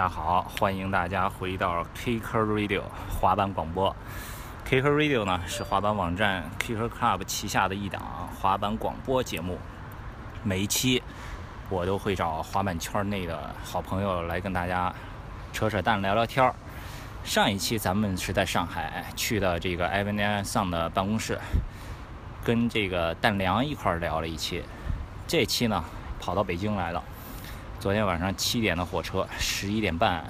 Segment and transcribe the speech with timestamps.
[0.00, 2.80] 大家好，欢迎大家回到 Kicker Radio
[3.10, 3.94] 滑板广播。
[4.66, 8.00] Kicker Radio 呢是滑板网站 Kicker Club 旗下的一档
[8.40, 9.58] 滑板广播节目。
[10.42, 11.02] 每一期
[11.68, 14.90] 我都会找滑板圈内的好朋友来跟大家
[15.52, 16.54] 扯扯淡、聊聊天儿。
[17.22, 21.38] 上一期咱们是在上海去的这个 Evan Song 的办公室，
[22.42, 24.64] 跟这个蛋良一块儿聊了一期。
[25.26, 25.84] 这期呢
[26.18, 27.04] 跑到北京来了。
[27.80, 30.22] 昨天晚上七点的火车，十一点半、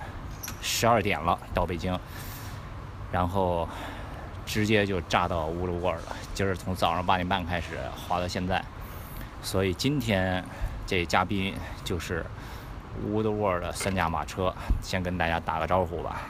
[0.63, 1.99] 十二点了到北京，
[3.11, 3.69] 然后
[4.47, 6.17] 直接就炸到乌鲁沃尔了。
[6.33, 8.65] 今儿从早上八点半开始滑到现在，
[9.43, 10.45] 所以今天
[10.87, 12.25] 这嘉宾就是
[13.05, 16.23] 乌鲁沃尔的三驾马车，先跟大家打个招呼吧。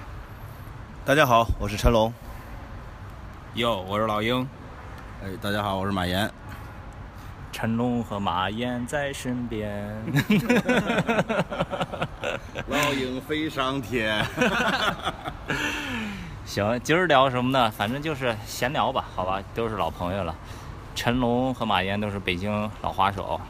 [1.05, 2.11] 大家好，我是陈龙。
[3.57, 4.49] 哟，我是老鹰。
[5.23, 6.31] 哎，大家好，我是马岩。
[7.53, 9.95] 成龙和马岩在身边，
[12.69, 14.25] 老鹰飞上天。
[16.47, 17.71] 行，今儿聊什么呢？
[17.71, 20.35] 反正就是闲聊吧，好吧，都是老朋友了。
[20.95, 23.41] 成龙和马岩都是北京老滑手，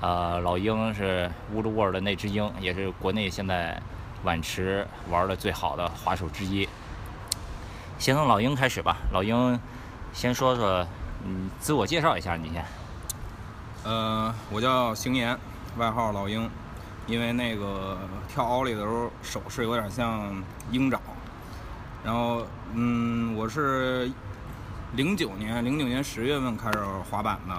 [0.00, 3.80] 呃，老鹰是乌鲁沃尔的那只鹰，也是国内现在
[4.22, 6.68] 碗池玩的最好的滑手之一。
[7.98, 9.58] 先从老鹰开始吧，老鹰
[10.12, 10.86] 先说说，
[11.24, 12.64] 嗯，自我介绍一下，你先。
[13.84, 15.38] 呃，我叫邢岩，
[15.76, 16.48] 外号老鹰，
[17.06, 20.98] 因为那个跳奥利的时候手势有点像鹰爪。
[22.02, 24.10] 然后，嗯，我是
[24.94, 26.78] 零九年，零九年十月份开始
[27.10, 27.54] 滑板的。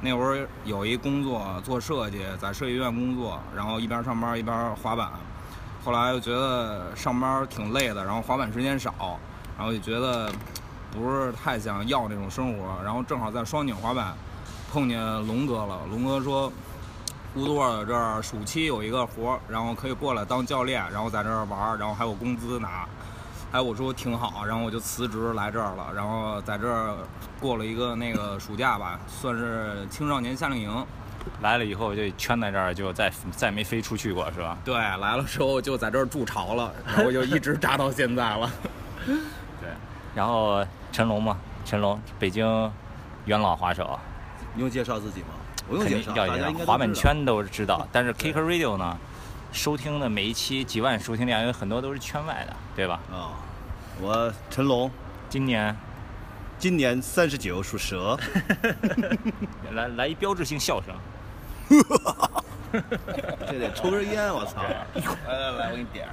[0.00, 5.10] 那会儿有一工作做设计，在设计院工作，然后一边上班一边滑板。
[5.84, 9.18] 后来又觉得上班挺累的，然后滑板时间少，
[9.58, 10.30] 然后就觉得
[10.92, 12.80] 不是太想要那种生活。
[12.84, 14.14] 然后正好在双井滑板。
[14.74, 16.52] 碰见龙哥了，龙哥说，
[17.36, 22.84] 乌多尔这儿暑期有一个活儿，然后可以过来当教练，然后在这儿玩，然后还有工资拿。
[23.52, 26.96] 哎，我说挺好，然后我就辞职来这儿了，然后在这儿
[27.40, 30.86] 过了一个那个暑假吧，算是青少年夏令营。
[31.40, 34.58] 来了以后就圈在这儿，就再再没飞出去过，是吧？
[34.64, 38.50] 对，来了之后就在这儿筑巢了，然后就一直扎到现在了。
[39.06, 39.70] 对，
[40.16, 42.44] 然后陈龙嘛，陈龙，北京
[43.26, 43.96] 元老滑手。
[44.54, 45.28] 你用介绍自己吗？
[45.68, 47.86] 不用介绍，大家滑板圈都知道。
[47.90, 48.96] 但是 Kicker Radio 呢，
[49.52, 53.00] 收听的每一期几万收听量，有很多都是圈外的，对吧？
[53.12, 53.34] 啊，
[54.00, 54.90] 我陈龙，
[55.28, 55.76] 今年
[56.58, 58.16] 今年三十九，属蛇。
[59.74, 60.94] 来来一标志性笑声。
[63.46, 64.62] 这得抽根烟，我操！
[64.62, 66.08] 来来来，我给你点。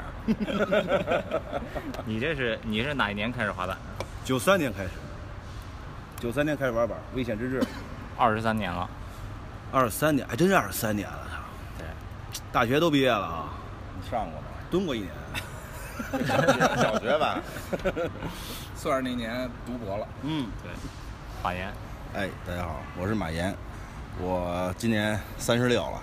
[2.06, 3.78] 你这是你是哪一年开始滑板？
[4.24, 4.90] 九三年开始。
[6.20, 7.62] 九三年开始玩板，危险之至。
[8.22, 8.88] 二十三年了，
[9.72, 11.28] 二十三年，还真是二十三年了。
[11.76, 11.88] 对，
[12.52, 13.50] 大学都毕业了啊。
[14.00, 14.48] 你上过吗？
[14.70, 15.10] 蹲过一年。
[16.78, 17.40] 小学吧，
[18.78, 20.08] 算是那年读博了。
[20.22, 20.72] 嗯，对。
[21.44, 21.74] 马岩，
[22.14, 23.56] 哎，大家好，我是马岩，
[24.20, 25.98] 我今年三十六了。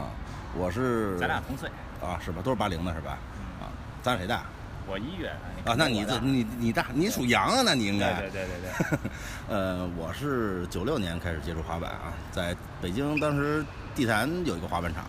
[0.00, 0.08] 啊，
[0.56, 1.18] 我是。
[1.18, 1.68] 咱俩同岁。
[2.00, 2.40] 啊，是吧？
[2.42, 3.18] 都是八零的，是吧？
[3.60, 3.68] 啊，
[4.00, 4.44] 咱俩谁大？
[4.90, 5.28] 我一月
[5.64, 7.62] 啊，那你这你你大你属羊啊？
[7.64, 8.98] 那你应该对对对对。
[9.48, 13.64] 呃，我是九六年开始接触滑板啊，在北京当时
[13.94, 15.04] 地坛有一个滑板场，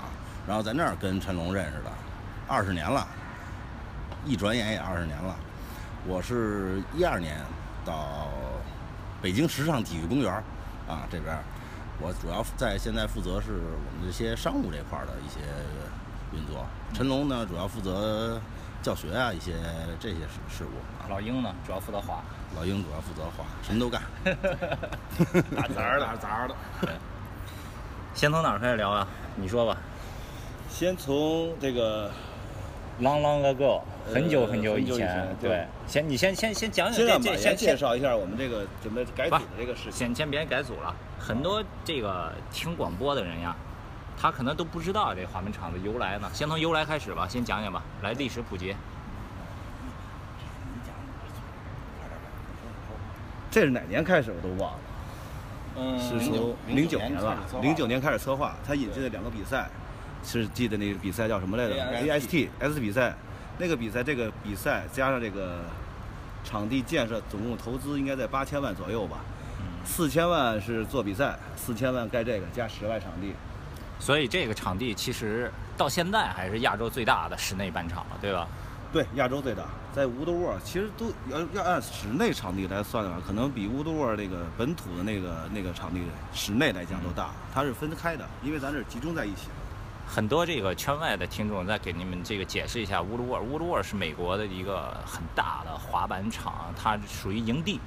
[0.47, 1.91] 然后在那儿跟陈龙认识的，
[2.47, 3.07] 二十年了，
[4.23, 5.35] 一转眼也二十年了。
[6.05, 7.35] 我是一二年
[7.83, 8.29] 到
[9.19, 10.31] 北京时尚体育公园
[10.87, 11.35] 啊这边，
[11.99, 15.39] 我主要在现在负责是我们这些商务这块的一些
[16.37, 18.39] 运作，陈龙呢主要负责。
[18.81, 19.53] 教学啊，一些
[19.99, 20.69] 这些事事务。
[21.09, 22.23] 老鹰呢，主要负责滑。
[22.55, 24.01] 老鹰主要负责滑，什么都干。
[25.55, 26.55] 打杂的，打杂的。
[28.13, 29.07] 先从哪儿开始聊啊？
[29.35, 29.77] 你说吧。
[30.69, 32.09] 先从这个
[32.99, 33.81] long long ago，
[34.11, 35.35] 很久很久以前。
[35.39, 35.65] 对。
[35.87, 39.91] 先你先先先讲讲这先介绍一下我们这个准备改组的这个事情。
[39.91, 43.55] 先先别改组了，很多这个听广播的人呀。
[44.21, 46.29] 他可能都不知道这滑冰场的由来呢。
[46.31, 48.75] 先从由来开始吧，先讲讲吧，来历史普及。
[53.49, 54.79] 这是哪年开始我都忘了。
[55.77, 58.55] 嗯，是从零九年吧，零九年开始策划。
[58.63, 59.67] 他引进的两个比赛，
[60.23, 63.15] 是记得那个比赛叫什么来着？A S T S 比赛。
[63.57, 65.61] 那个比赛，这个比赛加上这个
[66.43, 69.17] 场地建设，总共投资应该在八千万左右吧。
[69.83, 73.33] 四千万是做比赛，四千万盖这个，加室外场地。
[74.01, 78.47] 所以这个场地其实到现在还是亚洲最大的室内板场了，对吧？
[78.91, 79.63] 对，亚洲最大，
[79.93, 86.01] 在乌德沃，其实都要要按室内场地来算的话，可能比乌德沃那个本土的那个那个场地
[86.33, 87.29] 室内来讲都大。
[87.53, 89.47] 它是分开的，因为咱这集中在一起。
[90.05, 97.79] 很多这个圈外的听众再给你们这个解释一下，乌鲁沃尔，乌鲁沃尔是美国的一个很大的滑板场，它属于营地，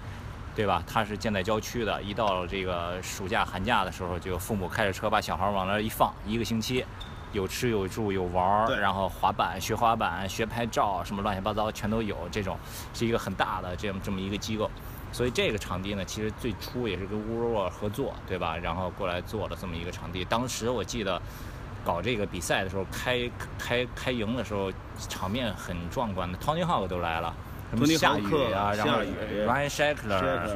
[0.54, 0.82] 对吧？
[0.86, 6.84] 它是建在郊区的，一到这个暑假寒假的时候，就父母开着车把小孩往那儿一放，一个星期，
[7.32, 12.16] 有吃有住有玩儿，然后滑板、学滑板、学拍照，什么乱七八糟全都有。
[12.30, 12.56] 这种
[12.92, 14.70] 是一个很大的这么这么一个机构，
[15.12, 18.56] 所以这个场地呢，其实最初也是跟沃尔合作，对吧？
[18.56, 20.24] 然后过来做了这么一个场地。
[20.24, 21.20] 当时我记得。
[21.84, 24.72] 搞这个比赛的时候，开开开营的时候，
[25.06, 27.34] 场面很壮观的，Tony Hawk 都来了，
[27.74, 30.48] 什么下雨啊，然后 Ryan Shackler，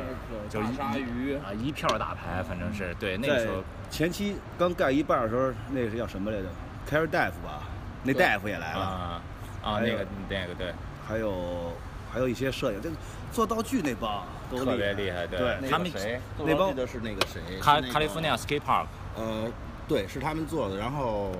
[0.48, 6.44] 就是鲨鱼啊，一票打牌，反正是对那个时候前期刚盖一半的时候，那个是叫什么来着
[6.86, 7.62] c a r r 大夫吧，
[8.02, 9.22] 那大夫也来了啊
[9.62, 10.72] 啊，那个那个对，
[11.06, 11.72] 还有
[12.12, 12.96] 还有一些摄影，这个
[13.32, 18.86] 做道具那帮都特别厉害，对，他们谁那帮的是那个谁，卡卡利福尼亚 Skate Park，
[19.16, 19.50] 呃。
[19.88, 20.76] 对，是他们做的。
[20.76, 21.32] 然后，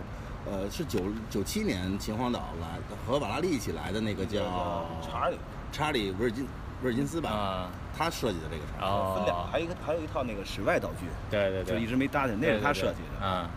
[0.46, 5.36] 呃，是九九七年秦皇岛来和瓦拉利一起来的那个叫查理，
[5.72, 6.46] 查理威尔金
[6.82, 8.88] 威尔金斯吧，他设计的这个场。
[8.88, 11.06] 哦，分两，还有一个还有一套那个室外道具。
[11.30, 11.74] 对对对。
[11.74, 13.20] 就一直没搭进，那是他设计的。
[13.22, 13.48] 嗯。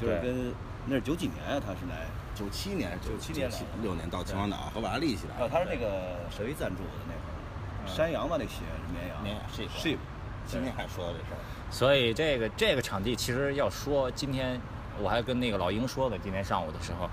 [0.00, 0.52] 就是跟
[0.86, 3.50] 那是九几年啊，他是来九七年，九七年
[3.82, 5.44] 六年到秦皇岛和瓦拉利一起来。
[5.44, 7.86] 哦，他是那个谁赞助的那会儿？
[7.86, 9.22] 山羊吧，那鞋是绵羊。
[9.22, 9.62] 绵羊是。
[9.76, 9.98] 是。
[10.46, 11.38] 今天还说到这事儿。
[11.70, 14.58] 所以这个这个场地其实要说，今天
[14.98, 17.10] 我还跟那个老鹰说的，今天上午的时候，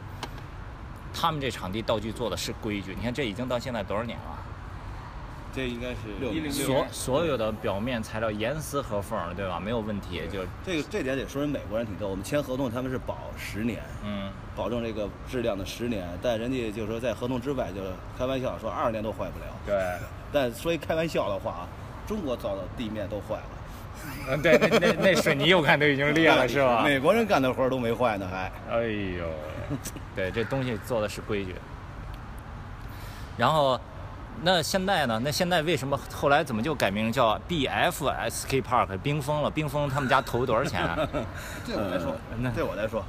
[1.16, 2.94] 他们这场地道具做的是规矩。
[2.94, 4.44] 你看这已经到现在多少年了？
[5.56, 9.58] 这应该是六零所所有的表面材料严丝合缝，对吧？
[9.58, 10.22] 没有问题。
[10.30, 12.10] 就这个这点得说人美国人挺逗。
[12.10, 16.06] 我们签合同他们是保十年，嗯，保证这个质量的十年。
[16.22, 17.80] 但人家就是说在合同之外就
[18.18, 19.46] 开玩笑说二十年都坏不了。
[19.66, 19.76] 对。
[20.34, 21.68] 但说一开玩笑的话啊，
[22.06, 23.44] 中国造的地面都坏了。
[24.32, 26.84] 嗯， 对，那那那水泥我看都已经裂了，是吧？
[26.84, 28.52] 美国人干的活都没坏呢，还。
[28.70, 29.26] 哎呦，
[30.16, 31.56] 对，这东西做的是规矩。
[33.38, 33.80] 然后，
[34.44, 35.20] 那现在呢？
[35.24, 39.50] 那现在为什么后来怎么就改名叫 BFSK Park 冰封了？
[39.50, 40.82] 冰封他们家投多少钱？
[41.66, 42.16] 对我来说，
[42.54, 43.04] 对我来说，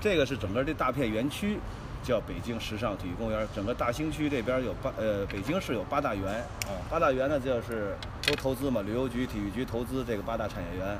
[0.00, 1.58] 这个是整个这大片园区。
[2.04, 6.44] 叫北京时尚体育公园，整个大兴区这边有八呃，北京市有八大园，
[6.90, 7.96] 八大园呢就是
[8.26, 10.98] 都投资嘛，旅游局、体育局投资这个八大产业园，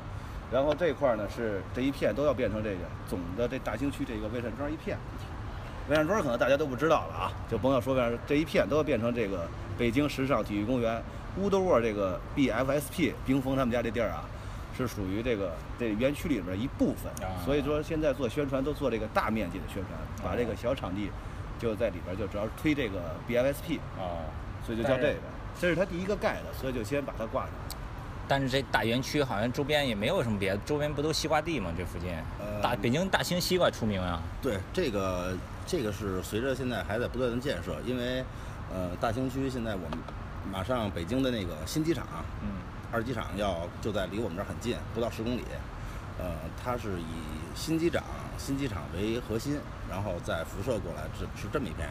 [0.55, 2.77] 然后这块呢是这一片都要变成这个
[3.09, 4.97] 总的这大兴区这个魏善庄一片，
[5.89, 9.45] 魏善庄可能大家都不知道了啊，就甭要说魏善这一片都要变成这个
[9.77, 11.03] 北京时尚体育公园，
[11.35, 14.23] 乌德沃这个 BFSP 冰峰他们家这地儿啊。
[14.77, 17.09] 是属于这个这园区里边一部分，
[17.45, 21.09] 所以说现在做宣传都做这个大面积的宣传，把这个小场地
[21.57, 24.27] 就在里边就主要是推这个 BFSP 啊，
[24.65, 25.19] 所以就叫这个，
[25.57, 27.51] 这是他第一个盖的，所以就先把它挂上。
[28.27, 31.71] 但是这大园区好像周边也没有什么别的，周边不都西瓜地吗？
[31.77, 32.09] 这附近，
[32.61, 34.21] 大北京大兴西瓜出名啊。
[34.41, 35.35] 对，这个
[35.65, 38.23] 这个是随着现在还在不断的建设，因为
[38.73, 39.99] 呃大兴区现在我们
[40.51, 42.05] 马上北京的那个新机场，
[42.41, 42.49] 嗯。
[42.91, 45.43] 二机场要就在离我们这儿很近，不到十公里。
[46.17, 46.31] 呃，
[46.63, 47.03] 它是以
[47.53, 48.01] 新机场
[48.37, 51.89] 新机场为核心，然后再辐射过来，是是这么一片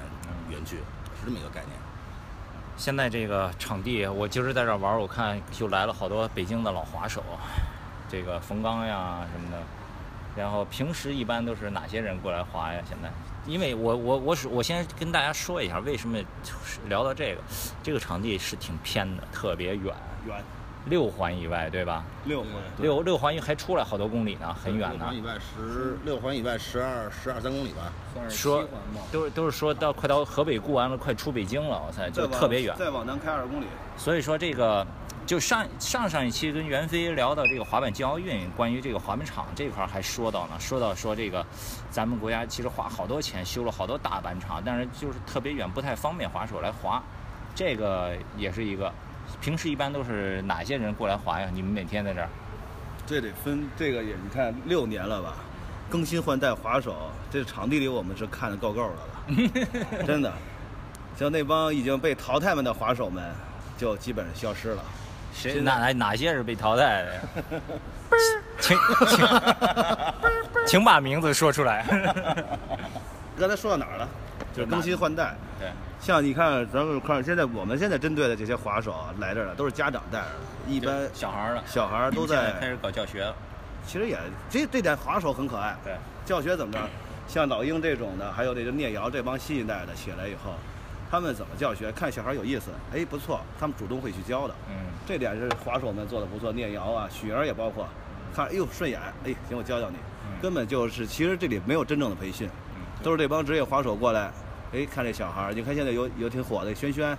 [0.49, 0.77] 园区，
[1.21, 1.77] 是这么一个概念。
[2.77, 7.23] 现在这个场地，我今儿在这儿玩，我看就来了好多北京的老滑手，
[8.09, 9.59] 这个冯刚呀什么的。
[10.37, 12.81] 然后平时一般都是哪些人过来滑呀？
[12.89, 13.09] 现在，
[13.47, 16.19] 因为我我我是我先跟大家说一下，为什么
[16.89, 17.41] 聊到这个，
[17.85, 19.95] 这个场地是挺偏的，特别远
[20.27, 20.37] 远。
[20.87, 22.05] 六环以外，对吧？
[22.25, 24.99] 六环，六六环还出来好多公里呢，很远呢。
[24.99, 27.91] 六环以外十六环以外十二十二三公里吧。
[28.29, 28.69] 说
[29.11, 32.75] 都是都是说到快到河北固完了，快出北京了，我猜就特别远。
[32.79, 33.67] 再往南开二十公里。
[33.97, 34.87] 所以说这个
[35.25, 41.45] 就上上上一期跟袁飞聊到这个滑板京奥运，关于这个滑板场这块还说到呢，说到说这个
[41.91, 47.03] 咱们国家其实花好多钱修了好多大板场，但是就是特别远，不太方便滑手来滑，
[47.55, 48.93] 这个也是一个。
[49.41, 51.49] 平时一般都是哪些人过来滑呀？
[51.53, 52.29] 你们每天在这儿？
[53.07, 55.35] 这得分这个也，你看六年了吧，
[55.91, 56.97] 更新换代滑手，
[57.31, 60.33] 这场地里我们是看得够够的了， 真的。
[61.17, 63.23] 像那帮已经被淘汰们的滑手们，
[63.77, 64.83] 就基本上消失了。
[65.35, 67.21] 谁哪哪些是被淘汰的呀？
[68.61, 68.79] 请
[69.09, 69.27] 请
[70.67, 71.85] 请把名字说出来。
[73.37, 74.09] 刚才说到哪儿了？
[74.55, 75.35] 就是更新换代。
[75.65, 75.73] 对。
[76.01, 83.35] 像你看，咱们看现在我们现在针对的这些滑手啊来这儿的，都是家长带着的，一般小孩儿的，小孩儿都在开始搞教学了。
[83.87, 84.19] 其实也
[84.51, 85.75] 这这点滑手很可爱。
[85.83, 85.95] 对，
[86.27, 86.81] 教学怎么着？
[87.27, 90.53] 像老鹰这种的，还有这个聂瑶这帮新一代的起来以后，
[91.11, 91.91] 他们怎么教学？
[91.93, 94.55] 看小孩有意思，哎，不错，他们主动会去教的。
[94.69, 94.75] 嗯，
[95.07, 96.53] 这点是滑手们做的不错。
[96.53, 97.89] 聂瑶啊，许儿也包括，
[98.35, 99.97] 看，哎呦顺眼，哎行，我教教你。
[100.43, 102.47] 根本就是，其实这里没有真正的培训，
[103.03, 104.31] 都是这帮职业滑手过来，
[104.75, 107.17] 哎，看这小孩儿，你看现在有有挺火的轩轩，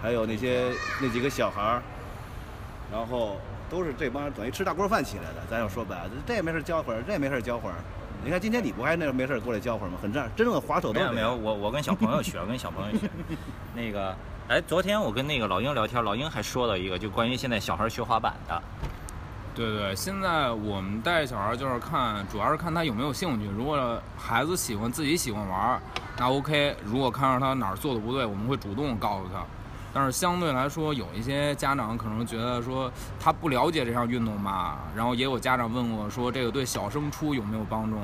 [0.00, 0.70] 还有那些
[1.02, 1.82] 那几个小孩儿，
[2.92, 3.36] 然后
[3.68, 5.42] 都是这帮等于吃大锅饭起来的。
[5.50, 7.74] 咱要说白了，这也没事教会儿，这也没事教会儿。
[8.24, 9.98] 你看今天你不还那没事过来教会儿吗？
[10.00, 13.10] 很正，真正的滑手都没有没有，我我跟小朋友学， 跟小朋友学。
[13.74, 14.14] 那个，
[14.46, 18.62] 哎，昨天我跟那个老鹰聊天，老鹰还说了一个，就关于现在小孩学滑板的。
[19.58, 23.48] 对对，现在我们带小孩就是看，主要是看他有没有兴趣。
[23.48, 25.82] 如果孩子喜欢自己喜欢玩，
[26.16, 26.76] 那 OK。
[26.84, 29.44] 如果看到他哪儿做的不对，我们会主动告诉他。
[29.98, 32.88] 但是相对来说，有一些家长可能觉得说
[33.18, 37.96] 他不了解这项运动吧，然后也有家长问我说这个对小升初有没有帮助？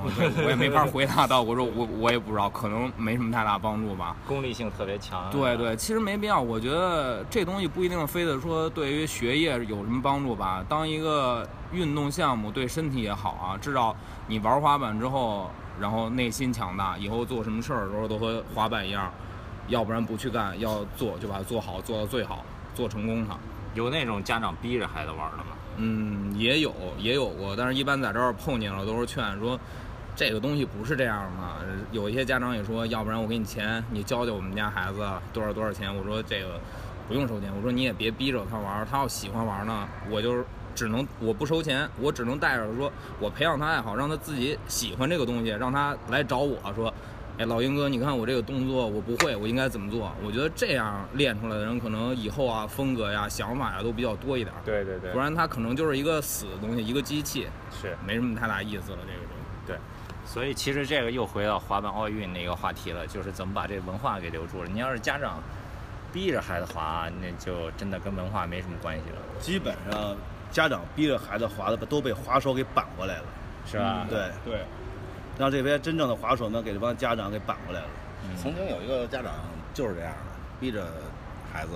[0.44, 4.16] 我也没法回答到，我说我我也不知道，可能没什么太大帮助吧。
[4.26, 5.30] 功利性特别强。
[5.30, 6.40] 对对，其实没必要。
[6.40, 10.64] 我觉得这东西不一定非得说对于学业有什么帮助吧。
[10.68, 13.94] 当一个运动项目对身体也好啊，至少
[14.26, 15.48] 你玩滑板之后，
[15.78, 19.08] 然后内心强大，以后做什么事儿的时候都和滑板一样。
[19.68, 22.44] 要不然不去干，要做就把它做好，做到最好，
[22.74, 23.36] 做成功它。
[23.74, 25.46] 有那种家长逼着孩子玩的吗？
[25.76, 29.58] 嗯，也有，也有过，但是一般在这儿碰见了都是劝说，
[30.14, 31.66] 这个东西不是这样的。
[31.90, 35.92] 有一些家长也说，要不然我给你钱，你教教我们家孩子多少多少钱。
[35.92, 36.60] 我说这个
[37.08, 46.94] 不用收钱，我说你也别逼着他玩，他要喜欢玩呢，我就只能我不收钱，我只能带着说，我培养他爱好，让他自己喜欢这个东西，让他来找我说。
[47.36, 50.12] 哎，老鹰哥，你看我这个动作我不会，我应该怎么做？
[50.24, 54.54] 我觉得这样练出来的人，可能以后啊，风格呀、想法呀都比较多一点。
[54.64, 55.10] 对对对。
[55.10, 58.98] 不然他可能就是一个死的东西，一个机器，是没什么太大意思了。
[59.00, 59.66] 这个东西。
[59.66, 59.76] 对。
[60.24, 64.68] 所以其实这个又回到滑板奥运那个话题了，就是怎么把这文化给留住了。
[64.72, 65.42] 你要是家长
[66.12, 69.16] 逼着孩子滑，那就真的跟文化没什么关系了。
[69.40, 70.16] 基本上
[70.52, 73.24] 家长逼着孩子滑的，都被滑手给绑过来了，
[73.66, 74.06] 是吧？
[74.08, 74.60] 对对。
[75.38, 77.86] 让这边真正的滑手呢，给这帮家长给绑过来了。
[78.40, 79.32] 曾经有一个家长
[79.72, 80.18] 就是这样的，
[80.60, 80.86] 逼着
[81.52, 81.72] 孩子，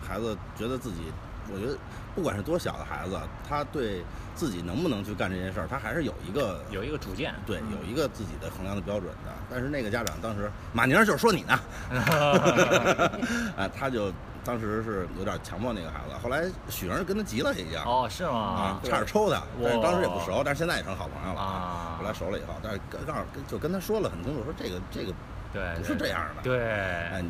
[0.00, 1.12] 孩子觉得自己，
[1.52, 1.76] 我觉得
[2.14, 3.18] 不管是多小的孩子，
[3.48, 9.32] 他对自己能不能去干这件事儿，他还是有一个有一个主见，对，有一个自己的衡量的标准的。
[9.50, 11.58] 但是那个家长当时，马宁就是说你呢，
[13.56, 14.12] 啊，他就。
[14.44, 17.84] 当时是有点强迫那个孩子，后来许莹跟他急了一样。
[17.84, 18.32] 哦，是吗？
[18.32, 19.42] 啊，差点抽他。
[19.62, 21.40] 但是当时也不熟，但是现在也成好朋友了。
[21.40, 25.12] 啊，后来熟了以后，但是告诉就跟他说了很清楚，说这个这个
[25.52, 26.42] 对不是这样的。
[26.42, 27.24] 对，哎，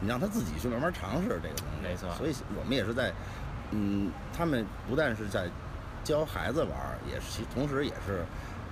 [0.00, 1.82] 你让他自己去慢慢尝试这个东西。
[1.82, 2.10] 没错。
[2.16, 3.12] 所以我们也是在，
[3.70, 5.48] 嗯，他们不但是在
[6.04, 6.72] 教孩子玩，
[7.10, 8.24] 也是其同时也是。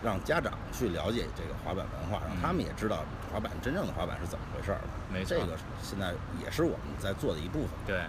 [0.02, 4.80] 让家长去了解这个滑板文化，让他们也知道滑板真正的滑板是怎么回事儿。
[5.12, 6.12] 没错，这个现在
[6.43, 7.71] 也是我们在做的一部分。
[7.87, 8.00] 对，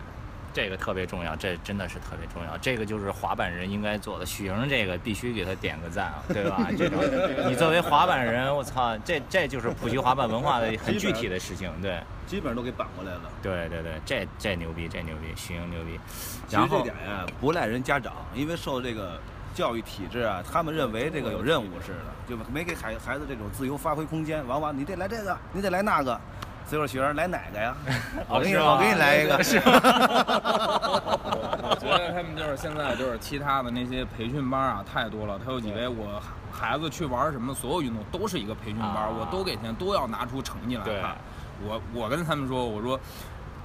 [0.54, 2.58] 这个特别重要，这真的是特别重要。
[2.58, 4.26] 这个就是滑板人应该做的。
[4.26, 6.68] 许莹这个必须给他点个赞啊， 对吧？
[6.78, 7.00] 这种
[7.50, 11.72] 你作为滑板人，我操，这这就是普及滑板文化的很具体的事情。
[11.82, 13.22] 对，基本上都给绑过来了。
[13.42, 16.00] 对对对，这这牛逼，这牛逼，许莹牛逼。
[16.48, 19.20] 其实这点呀，不赖人家长，因为受这个。
[19.54, 24.48] 教育体制啊，他们认为这个有任务似的，就没给孩孩子这种自由发挥空间。
[24.48, 26.18] 往往你得来这个，你得来那个，
[26.66, 27.76] 所以说学生来哪个呀？
[28.30, 29.44] 我给你，我给你来一个。
[29.44, 29.58] 是
[31.64, 35.40] 我觉得他们就是现在就是其他的那些培训班啊，太多了。
[35.40, 41.16] 他就以为我孩子去玩什么，所有运动都是一个培训班，我都给钱，都要拿出成绩来看。
[41.64, 43.00] 我我跟他们说，我说。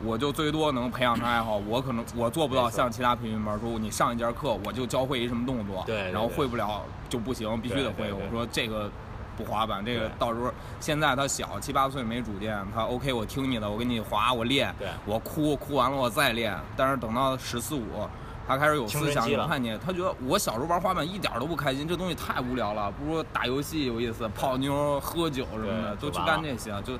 [0.05, 8.13] 我就最多能培养他爱好，我可能我做不到像其他培训班说你上一节课我就教会一什么动作，对，然后会不了就不行，必须得会。
[8.13, 8.91] 我说这个
[9.37, 14.75] 不滑板，这个到时候现在他小七八岁没主见，他 OK 我听你的，我给你滑我练，
[15.05, 16.57] 我哭哭完了我再练。
[16.77, 18.09] 但是等到十四五，
[18.49, 26.99] 他开始有思想有叛逆，他觉得我小时候玩滑板一点都不开心，这东西太无聊了，不如打游戏有意思，泡妞喝酒什么的，都去干这些就。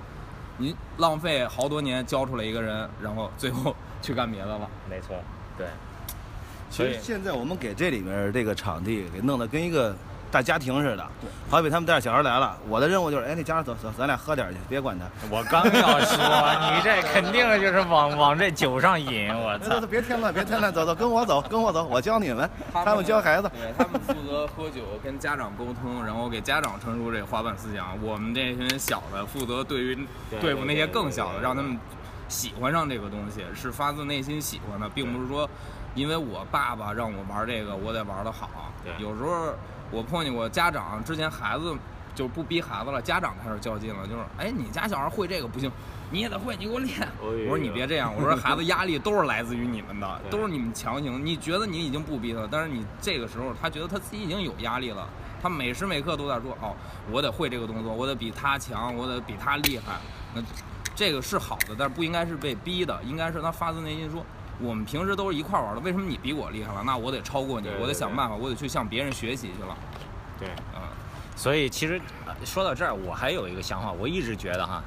[0.59, 4.67] 您浪费好多年教出来一个人，然后最后去干别的了。
[4.89, 5.15] 没错，
[5.59, 5.67] 对。
[6.71, 9.95] 其实现在我们给这里面这个场地给弄得跟一个。
[10.37, 11.07] 大家庭似的，
[11.49, 15.07] 好比他们带着小孩来了，我的任务就是，哎，那家长走走，咱俩喝点去，别管他。
[15.31, 19.81] 我刚要说，你这肯定就是往往这酒上引，我操！
[19.87, 22.51] 别添乱，别添乱，走走，跟我走，跟我走，我教你们。
[22.71, 27.97] 他们教孩子，对他们负责喝酒，跟家长沟通，然后给家长传输这个滑板思想。
[28.03, 30.07] 我们这群小的负责对于
[30.39, 31.79] 对付那些更小的，让他们
[32.29, 35.49] 喜欢上这个东西，是发自内心喜欢的，并不是说
[35.95, 38.51] 因为我爸爸让我玩这个，我得玩的好。
[38.85, 39.55] 对，有时候。
[39.91, 41.75] 我碰见过家长，之前孩子
[42.15, 45.71] 就不逼孩子了，家长开始较劲了，就是，哎，你家小孩会这个不行，
[46.11, 47.07] 你也得会，你给我练。
[47.21, 51.25] 我说你别这样，我说孩子压力都是来自于你们的， 都是你们强行。
[51.25, 55.07] 你觉得你已经不逼他，但是你这个时候他觉得他自己已经有压力了，
[55.41, 56.75] 他每时每刻都在说哦，
[57.11, 59.97] 我得会这个动作，我得比他强，我得比他厉害。
[60.35, 60.43] 那
[60.95, 64.25] 这个是好的，但是不应该是被逼的，应该是他发自内心说。
[64.61, 66.83] 我们平时都是一块儿玩的，为什么你比我厉害了？
[66.85, 69.77] 那我得超过你，我得想办法，我得去向别人学习去了。
[70.39, 70.81] 对，嗯，
[71.35, 74.83] 所以其实呃说到这儿，我还有一个想法，我一直觉得哈，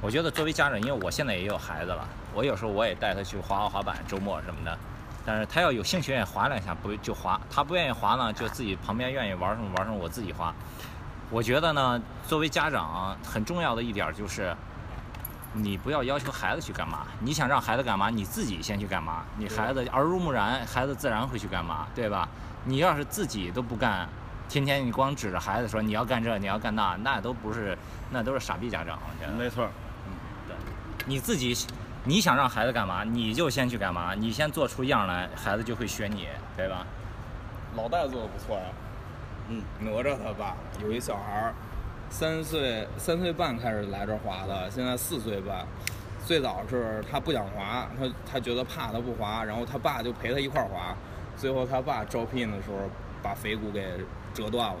[0.00, 4.78] 我觉得作为家长，因为我现在也有孩子了，我有时候我也带他去滑滑滑板，周末什么的。
[5.24, 10.54] 但是他要有兴趣愿意滑两下，不就滑；他不愿意滑呢，就自己旁边愿意玩什么玩什么，我自己滑。
[11.30, 14.56] 我觉得呢，作为家长很重要的一点儿就是，
[15.58, 19.24] 你不要要求孩子去干嘛，你想让孩子干嘛，你自己先去干嘛。
[19.36, 22.28] 你孩子耳濡目染，孩子自然会去干嘛，对吧？
[22.64, 24.08] 你要是自己都不干，
[24.48, 27.76] 天天你光指着孩子说你要干这，你要干那，那都不是，
[28.10, 28.98] 那都是傻逼家长。
[28.98, 29.68] 我觉得，没错
[30.06, 30.12] 嗯，
[30.46, 30.56] 对，
[31.06, 31.56] 你自己
[32.04, 36.86] 你想让孩子干嘛，你就先去干嘛，你先做出样来，孩子就会学你，对吧？
[37.76, 38.64] 老戴做的不错呀。
[39.50, 41.54] 嗯，哪吒他爸有一小孩儿，
[42.10, 45.66] 三岁三岁半开始来这儿滑的，现在四岁半。
[46.26, 50.94] 最早是他不想滑，他他觉得怕，他不滑，然后他爸就陪他一块儿滑。
[51.36, 52.76] 最后他爸招聘的时候
[53.22, 53.86] 把腓骨给
[54.34, 54.80] 折断了，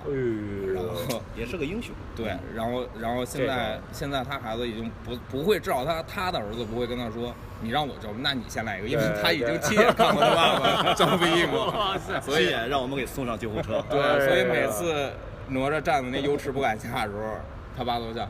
[0.74, 1.94] 然后也是个英雄。
[2.14, 7.32] 对，然后然后现在现在他孩子已经不不会，至少他他的儿子不会跟他说
[7.62, 13.82] 你让我招，那你先来一个，因为他已经亲眼看过他爸爸 招飞鹰了，所以所以让我们给送上救护车。
[13.88, 15.12] 对，哎所以每呀次
[15.48, 17.36] 哪吒站在那油池不敢下的时候，
[17.76, 18.28] 他爸都叫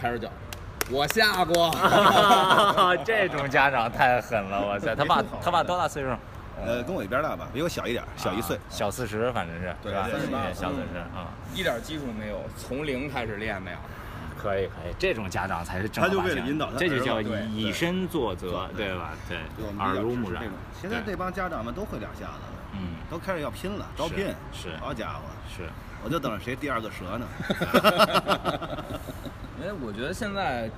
[0.00, 0.28] 拍着脚，
[0.90, 1.70] 我下过。
[3.04, 4.94] 这种家长太狠了，我操！
[4.94, 6.10] 他爸他爸多大岁数？
[6.64, 8.62] 呃，跟我一边大吧，比我小一点，小一岁啊。
[8.70, 10.08] 小四十，反正是对吧？
[10.10, 10.18] 对
[10.54, 13.78] 小小四十啊，一点基础没有，从零开始练的呀。
[14.38, 19.10] 可以可以，这种家长才是正儿他就为了引导他这就叫以以身作则，对对吧？
[19.28, 19.38] 对
[19.78, 20.44] 耳濡目染。
[20.80, 24.26] 现在这帮家长们都会两下子了，嗯都开始要拼了，招聘。
[24.52, 25.64] 是好家伙，是，
[26.04, 27.26] 我就等着谁第二个折呢。
[29.60, 30.70] 因 为我觉得现在，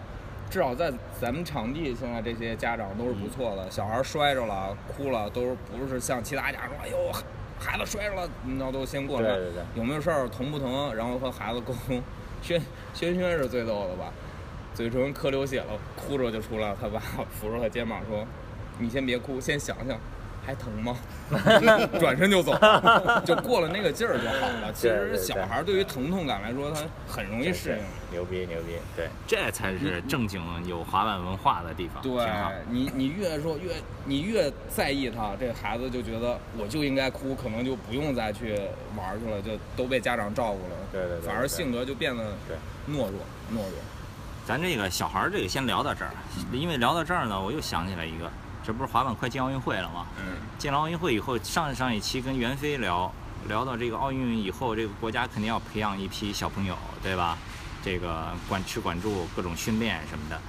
[0.50, 3.70] 至少在咱们场地，现在这些家长都是不错的。
[3.70, 7.12] 小孩摔着了、哭了，都不是像其他家长说：“哎呦，
[7.58, 10.28] 孩子摔着了，那都先过来。”对对对有没有事儿？
[10.28, 10.94] 疼不疼？
[10.94, 12.02] 然后和孩子沟通。
[12.40, 12.62] 轩
[12.94, 14.12] 轩轩是最逗的吧？
[14.74, 16.76] 嘴唇磕流血了，哭着就出来了。
[16.80, 17.00] 他爸
[17.30, 18.24] 扶着他肩膀说
[18.78, 19.98] ：“你先别哭，先想想。”
[20.48, 20.96] 还疼吗？
[22.00, 22.52] 转身就走，
[23.22, 24.72] 就过了那个劲儿就好了。
[24.72, 27.78] 其实小孩对于疼痛感来说，他很容易适应。
[28.10, 32.10] 牛逼牛逼，对，这才是正经有滑板文化的地方，对。
[32.70, 33.74] 你，你越说越，
[34.06, 38.54] 你越在意他，这孩子就觉得我就应该哭，可能就不用再去
[38.96, 40.74] 玩儿去了，就都被家长照顾了。
[40.90, 42.56] 对对对反而性格就变得对
[42.90, 43.20] 懦弱，
[43.52, 43.78] 懦弱。
[44.46, 46.10] 咱这个小孩儿这个先聊到这儿，
[46.50, 48.30] 因为聊到这儿呢，我又想起来一个，
[48.64, 50.06] 这不是滑板快进奥运会了吗？
[50.18, 53.10] 嗯，进了奥运会以后，上上一期跟袁飞聊，
[53.46, 57.38] 聊到这个奥运以后，这个国家肯定要培养一批小朋友，对吧？
[57.82, 60.40] 这个管吃管住，各种训练什么的。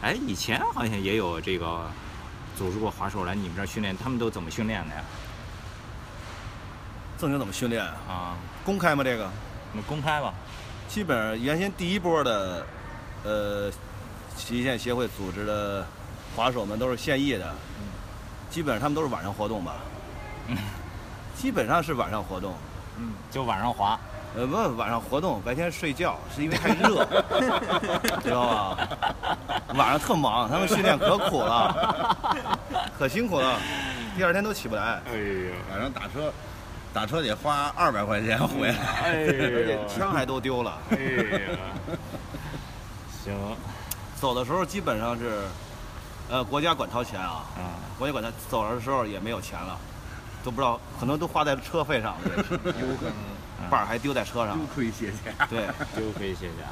[0.00, 1.86] 哎，以前好像也有这个
[2.56, 5.04] 组织过滑手来你们这儿训练，他们都怎么训练的呀？
[7.18, 7.84] 正经怎么训练？
[7.84, 9.04] 啊，公开吗？
[9.04, 9.30] 这个
[9.72, 10.32] 我们公开吧。
[10.88, 12.66] 基本上原先第一波的，
[13.24, 13.70] 呃，
[14.34, 15.86] 极限协会组织的
[16.38, 17.52] 滑手们都是现役的，
[18.48, 19.74] 基本上他们都是晚上活动吧。
[21.34, 22.54] 基本上是晚上活动，
[22.96, 23.98] 嗯，就晚上滑，
[24.36, 27.04] 呃，不，晚上活动，白天睡觉，是因为太热，
[28.22, 28.88] 知道吧？
[29.74, 32.16] 晚上特忙，他们训练可苦了，
[32.96, 33.58] 可辛苦了，
[34.16, 36.32] 第二天都起不来，哎呦，晚上打车，
[36.94, 38.78] 打车得花二百块钱回来。
[39.02, 40.78] 哎呦，枪还都丢了。
[40.90, 41.98] 哎呀，
[43.24, 43.34] 行，
[44.20, 45.42] 走的时候基本上是，
[46.30, 49.76] 呃，国家管掏钱啊，啊，国家管他走的时候也没有钱了，
[50.44, 53.12] 都不知道，可能都花在车费上了， 有可能。
[53.70, 55.34] 伴儿还丢在车上，亏谢谢。
[55.50, 56.64] 对， 丢盔卸甲。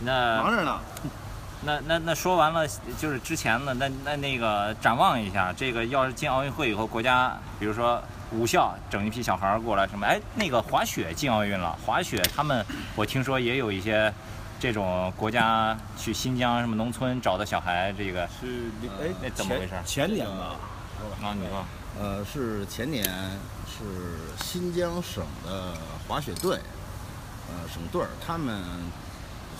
[0.00, 0.80] 那忙着呢。
[1.62, 2.68] 那那那说完了，
[2.98, 14.12] 就是之前的那那那个展望一下，这个要是进奥运会以后，国家比如说武校整一批小孩儿过来什么，哎，那个滑雪进奥运了，滑雪他们我听说也有一些
[14.58, 20.56] 这种国家去新疆什么农村找的小孩，这个是哎那怎么回事前前年吧，
[21.22, 21.64] 啊，你说。
[21.98, 23.04] 呃，是前年
[23.66, 25.72] 是新疆省的
[26.06, 26.56] 滑雪队，
[27.48, 28.62] 呃，省队儿，他们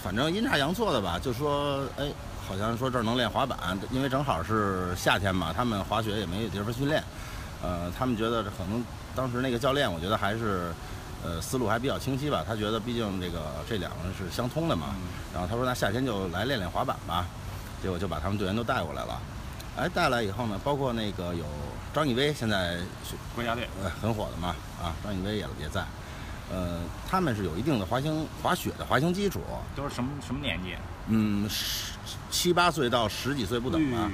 [0.02, 2.04] 反正阴差阳错的吧，就说，哎，
[2.46, 7.02] 好像说这儿能练滑板，因为正好是夏天嘛，他们滑雪也没有地方训练，
[7.62, 10.74] 呃，他们觉得可能当时那个教练，我觉得还是
[11.24, 12.44] 呃，思路还比较清晰吧。
[12.46, 14.94] 他觉得毕竟这个这两个是相通的嘛，
[15.32, 17.26] 然后他说那夏天就来练练滑板吧，
[17.82, 19.20] 结果就把他们队员都带过来了。
[19.76, 21.44] 哎，带来以后呢，包括那个有
[21.92, 22.78] 张艺威，现在
[23.34, 25.84] 国家队呃很火的嘛，啊，张艺威也也在。
[26.48, 26.78] 呃，
[27.10, 29.40] 他们是有一定的滑行滑雪的滑行基础，
[29.74, 30.76] 都是什么什么年纪？
[31.08, 31.92] 嗯，十
[32.30, 34.10] 七八岁到十几岁不等吧。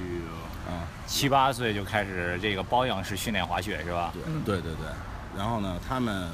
[0.67, 4.13] 啊，七八岁就开始这个包养式训练滑雪是吧？
[4.45, 4.87] 对对对对。
[5.37, 6.27] 然后呢，他们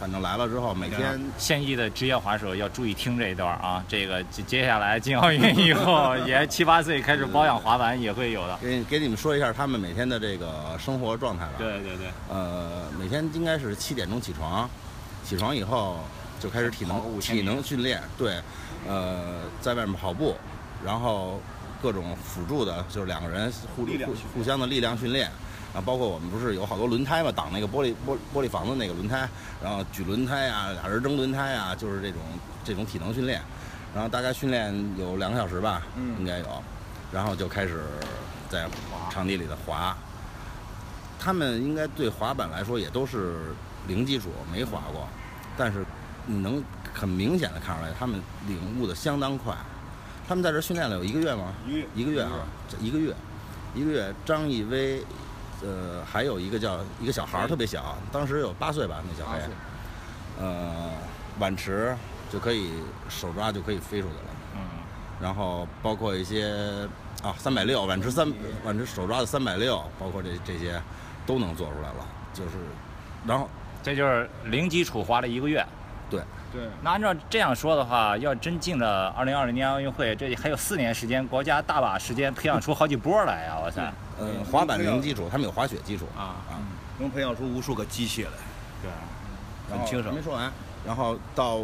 [0.00, 3.84] 反正来了之后，每天现役的职业滑手要注意听这一段啊。
[3.86, 8.56] 这个接接下来进奥运以后， 也七八岁开始保养滑板也会有的。
[8.62, 11.52] 给给你们说一下他们每天的这个生活状态吧。
[11.58, 12.06] 对对对。
[12.30, 14.68] 呃，每天应该是七点钟起床。
[15.22, 15.98] 起床以后
[16.40, 18.40] 就开始体能体能训练，对，
[18.88, 20.34] 呃，在外面跑步，
[20.82, 21.40] 然后
[21.82, 25.30] 各种辅助的，就是两个人互互互相的力量训练，
[25.72, 29.28] 然后包括我们不是有好多轮胎嘛，挡那个玻璃玻玻璃房子那个轮胎，
[29.62, 32.20] 然后举轮胎啊，俩人扔轮胎啊，就是这种
[32.64, 33.40] 这种体能训练，
[33.94, 36.62] 然后大概训练有两个小时吧，嗯应该有，
[37.12, 37.84] 然后就开始
[38.48, 38.68] 在
[39.10, 39.96] 场地里的滑，
[41.18, 43.54] 他们应该对滑板来说也都是。
[43.88, 45.08] 零基础没滑过，
[45.56, 45.82] 但是
[46.26, 49.56] 你能很明显的看出来，他们领悟的相当快。
[50.28, 51.46] 他们在这训练了有一个月吗？
[51.66, 52.30] 一个月，一个月啊，
[52.78, 53.14] 一个月，
[53.74, 54.14] 一个月。
[54.24, 55.02] 张艺威，
[55.62, 59.40] 呃，还有一个叫一个小孩儿特别小，当时有八岁吧，那小孩，
[60.40, 60.90] 呃，
[61.38, 61.94] 碗池
[62.32, 62.70] 就可以
[63.08, 64.30] 手抓就可以飞出去了。
[64.56, 64.60] 嗯。
[65.20, 66.88] 然后包括一些
[67.22, 68.32] 啊，三百六碗池三
[68.64, 70.80] 碗池手抓的三百六，包括这这些
[71.26, 72.50] 都能做出来了，就是，
[73.26, 73.48] 然后。
[73.82, 75.64] 这就是零基础滑了一个月，
[76.10, 76.20] 对
[76.52, 76.62] 对。
[76.82, 83.58] 那按照这样说的话，要真进了二零二零年奥运会，这还有四年时间，国家大把时间培养出好几波来啊！
[83.64, 83.82] 我操。
[84.18, 86.58] 嗯，滑板零基础，他们有滑雪基础啊啊，
[86.98, 88.30] 能培养出无数个机器来。
[88.82, 88.90] 对，
[89.70, 90.14] 很轻省。
[90.14, 90.52] 没说完，
[90.86, 91.60] 然后到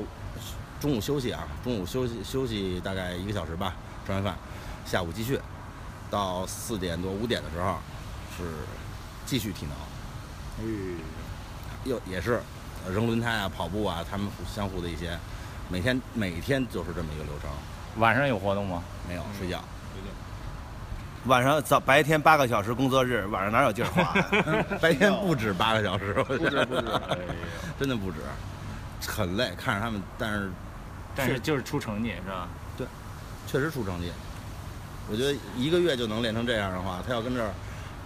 [0.80, 3.74] 中午休息啊，中午休息休息大概一个小时吧，
[4.06, 4.34] 吃完饭，
[4.84, 5.40] 下午继续，
[6.10, 7.76] 到四点多五点的时候
[8.36, 8.44] 是
[9.24, 10.66] 继续体能。
[10.66, 10.98] 嗯。
[11.84, 12.42] 又也是
[12.92, 15.18] 扔轮胎啊、跑步啊，他们相互的一些，
[15.68, 17.50] 每天每天就是这么一个流程。
[17.98, 18.82] 晚上有活动吗？
[19.08, 19.62] 没有，睡觉。
[21.26, 24.14] 晚上早白天八个小时工作日，晚上哪有劲儿滑？
[24.80, 26.86] 白天不止八个小时， 不止不止，
[27.80, 28.18] 真的不止，
[29.04, 29.50] 很累。
[29.56, 30.50] 看着他们，但是
[31.16, 32.46] 但是就是出成绩是吧？
[32.76, 32.86] 对，
[33.48, 34.12] 确实出成绩。
[35.10, 37.50] 我觉得一个月就能练成这样的话，他要跟这儿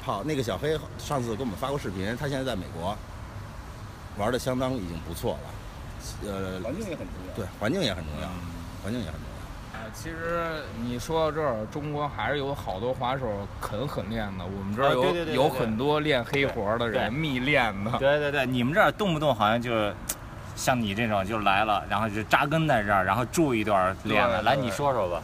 [0.03, 0.25] 跑。
[0.25, 2.97] 那个小黑上次给我们发过视频，他现在在美国。
[4.21, 7.35] 玩的相当已经不错了，呃，环境也很重要。
[7.35, 8.29] 对，环境也很重要，
[8.85, 9.81] 环境也很重要。
[9.81, 13.27] 啊，其实你说到这儿，中国还是有好多滑手
[13.63, 14.45] 肯狠练的。
[14.45, 17.93] 我们这儿有有很多练黑活的人，密练的。
[17.93, 19.91] 对对对，你们这儿动不动好像就
[20.55, 24.43] 像你这种就来了，然后就扎根在这儿，然后住一段练了。
[24.43, 25.23] 来，你说说吧。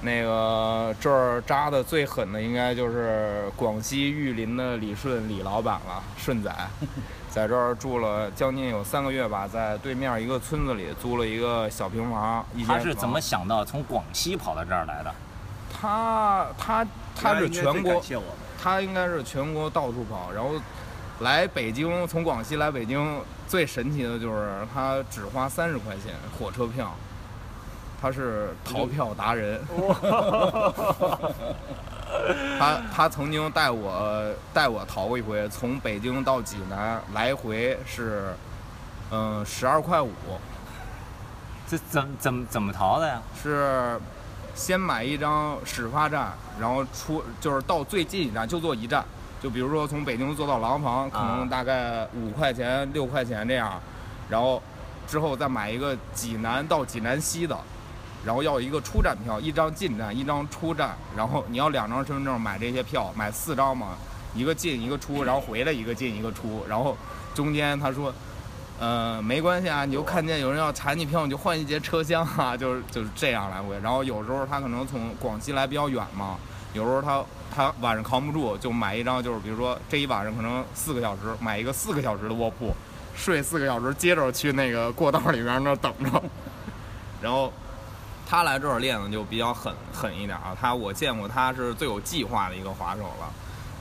[0.00, 6.50] 那个这儿扎的最狠的，应该就是广西玉林的李顺李老板了，顺仔。
[7.38, 12.44] 在这儿住了将近有三个月吧，在对面一个村子里租了一个小平房。
[12.66, 15.14] 他是怎么想到从广西跑到这儿来的？
[15.72, 18.02] 他他他是全国，
[18.60, 20.50] 他应该是全国到处跑，然后
[21.20, 26.92] 来北京，从广西来北京最神奇的就是他只花三十块钱火车票，
[28.02, 29.60] 他是逃票达人。
[32.58, 38.34] 他他曾经带我带我逃过一回，从北京到济南来回是，
[39.10, 40.10] 嗯，十二块五。
[41.68, 43.20] 这怎怎怎么逃的呀？
[43.42, 44.00] 是
[44.54, 49.04] 先买一张始发站，然后出就是到最近一站就坐一站，
[49.42, 53.78] 就比如说从北京坐到廊坊，可能大概五块钱六块钱这样，
[54.30, 54.62] 然后
[55.06, 57.54] 之后再买一个济南到济南西的。
[58.24, 60.94] 然后要一个出站票，一张进站，一张出站。
[61.16, 63.96] 然后你要两张身份证买这些票，买四张嘛，
[64.34, 66.64] 一个进一个出，然后回来一个进一个出。
[66.68, 66.96] 然后
[67.34, 68.12] 中间他说，
[68.80, 73.78] 呃，没关系啊，你就看见有人要查你票，你就换一节车厢啊，就是就是这样来回。
[73.80, 76.36] 然后有时候他可能从广西来比较远嘛，
[76.74, 82.74] 有时候他他晚上扛不住，就买一张，就是比如说这一晚上可能四个小时，买一个四个小时的卧铺，
[83.16, 86.22] 睡四个小时，接着去那个过道里边那等着，
[87.22, 87.52] 然后。
[88.28, 93.32] 他来这儿练的就比较狠狠一点啊，他我见过他是最有计划的一个滑手了。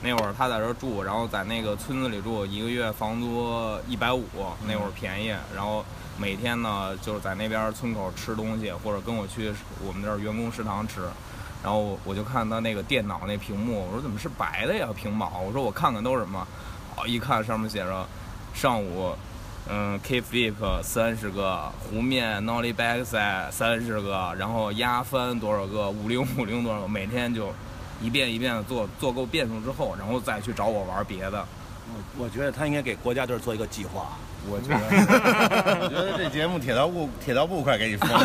[0.02, 4.24] 那会儿他在这儿住，然后在那个村子里住，一个月房租一百五，
[4.66, 5.36] 那会儿便宜。
[5.54, 5.84] 然后
[6.18, 9.52] 每天呢就是在那边村口吃东西，或者跟我去
[9.86, 11.02] 我们这儿员工食堂吃。
[11.62, 14.88] 然后我就看他那个电脑那屏幕，我说怎么是白的呀？
[14.96, 15.42] 屏保？
[15.42, 16.48] 我说我看看都是什么？
[16.96, 18.08] 哦，一看上面写着
[18.54, 19.14] 上午
[19.70, 27.54] 嗯，K flip 三十个，湖面 nollie backside 三十个，然后压翻多少个，五零五零多少个，每天就
[28.02, 31.46] 一遍一遍的做，做够变数之后，然后再去找我玩别的。
[32.18, 34.08] 我我觉得他应该给国家队做一个计划。
[34.50, 34.80] 我觉得，
[35.84, 38.18] 我觉得这节目铁道部铁道部快给你封了。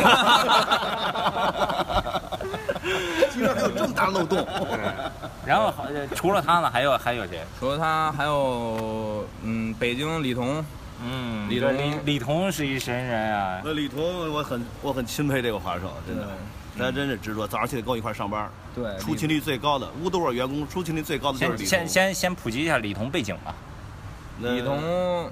[3.33, 4.47] 居然还有这么大漏洞！
[5.45, 7.41] 然后好除了他呢，还有还有谁？
[7.59, 10.65] 除了他，还有嗯，北京李彤，
[11.05, 13.61] 嗯，李彤李李彤是一神人啊。
[13.65, 16.29] 那李彤，我很我很钦佩这个滑手，真的，
[16.79, 18.51] 他真是执着，早上起来跟我一块儿上班。
[18.75, 21.67] 对，出勤率最高的乌多尔员工出勤率最高的就是李彤。
[21.67, 23.55] 先先先先普及一下李彤背景吧。
[24.41, 25.31] 李彤，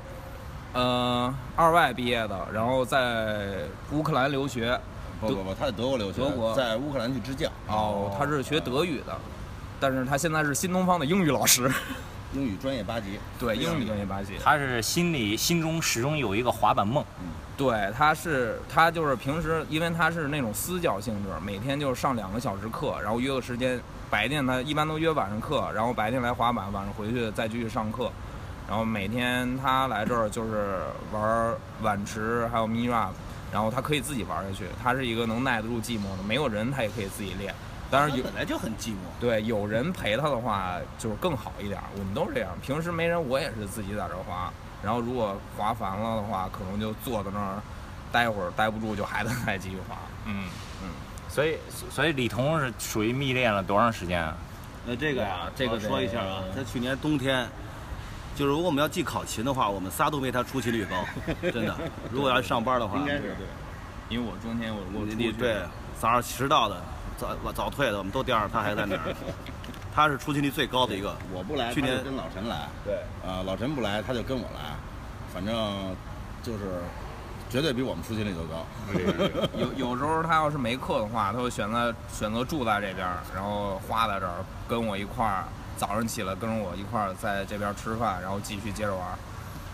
[0.72, 3.58] 呃，二外毕业的，然后在
[3.92, 4.78] 乌克兰留学。
[5.20, 7.46] 不不不，他在德国留学，德国在乌克兰去支教。
[7.68, 9.14] 哦，他是学德语的，
[9.78, 11.70] 但是他现在是新东方的英语老师。
[12.32, 13.18] 英语专业八级。
[13.38, 14.34] 对，英语专业八级。
[14.42, 17.04] 他是心里心中始终有一个滑板梦。
[17.56, 28.10] 对，他是他就是平时，因为他是那种私教性质，每天就上两个小时课，然后约个时间，白天他一般都约晚上课，然后白天来滑板，晚上回去再继续上课。
[28.68, 30.78] 然后每天他来这儿就是
[31.12, 33.10] 玩碗池，还有 mini rap。
[33.52, 37.52] 然后他可以自己玩下去，他是一个能耐得住寂寞的，没有人他也可以自己练。
[37.90, 41.80] 当然有本来就很寂寞，对，有人陪他的话就是更好一点。
[41.98, 44.52] 我们都是这样，平时没人我也是自己在这滑。
[44.82, 47.60] 然后如果滑烦了的话，可能就坐在那儿
[48.12, 49.96] 待会儿，待不住就还得再继续滑。
[50.24, 50.44] 嗯
[50.82, 50.88] 嗯。
[51.28, 51.58] 所以
[51.90, 54.36] 所以李彤是属于密练了多长时间啊？
[54.86, 57.46] 那这个呀，这个说一下啊，他去年冬天。
[58.36, 61.04] 就是如果我们要记考勤的话，我们仨都没他出勤率高，
[61.50, 61.76] 真的。
[62.10, 63.46] 如果要上班的话，应该是对，
[64.08, 65.56] 因为我中间我我你对
[65.98, 66.80] 早上迟到的、
[67.20, 69.14] 早早退的，我们都盯着他还在那儿。
[69.94, 71.14] 他是出勤率最高的一个。
[71.32, 72.68] 我不来，去年跟老陈来。
[72.84, 72.94] 对。
[73.28, 74.74] 啊，老陈不来，他就跟我来，
[75.34, 75.94] 反正
[76.42, 76.80] 就是
[77.50, 78.64] 绝对比我们出勤率都高。
[79.76, 85.44] 有有时候他要是没课的话，他会选择选择住在这边，然后花在这儿跟我一块儿。
[85.76, 89.18] 早上起来跟着我一块儿在这边吃饭，然后继续接着玩。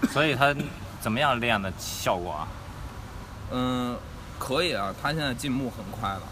[0.08, 0.54] 所以他
[1.00, 2.46] 怎么样练的效果啊？
[3.50, 3.96] 嗯，
[4.38, 6.22] 可以啊，他现在进步很快了。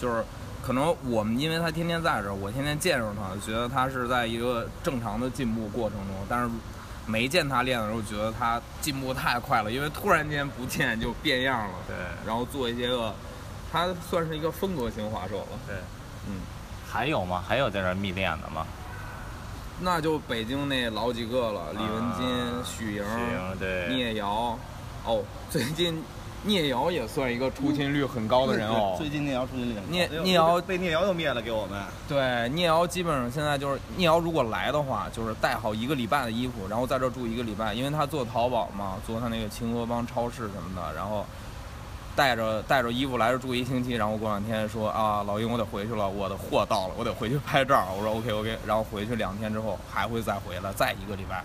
[0.00, 0.24] 就是
[0.66, 6.16] 可能我们因为他天天在这儿，我天天见着他，觉得他是在一个正常的进步过程中。
[6.28, 6.50] 但是
[7.06, 11.74] 没见他练的时候，觉得他进步太快了，因为突然间不见就变样了。
[11.86, 11.94] 对。
[12.26, 13.14] 然后做一些个，
[13.70, 15.58] 他算是一个风格型滑手了。
[15.68, 15.76] 对。
[16.28, 16.40] 嗯。
[16.84, 17.44] 还有吗？
[17.46, 18.66] 还有在这儿密练的吗？
[19.80, 22.26] 那就北京那老几个了，李文金、
[22.64, 23.04] 许莹、
[23.88, 24.58] 聂瑶，
[25.04, 26.02] 哦，最近
[26.42, 28.94] 聂瑶也算一个出勤率很高的人哦。
[28.98, 29.90] 最近聂瑶出勤率很高。
[29.90, 31.82] 聂聂瑶被聂瑶又灭了，给我们。
[32.08, 41.24] 对，聂瑶基本上现在就是聂瑶如果来的话，就是带好一个礼拜的衣服，然后在这住一个礼拜，因为他做淘宝嘛，做他那个青河帮超市什么的，然后。
[42.16, 47.88] 带着带着衣服来这住一星期，然后过两天说啊，老鹰我得回去了，我的货到了，我得回去拍照。
[47.94, 51.44] 我说 OK OK，然后回去两天之后还会再回来，再一个礼拜。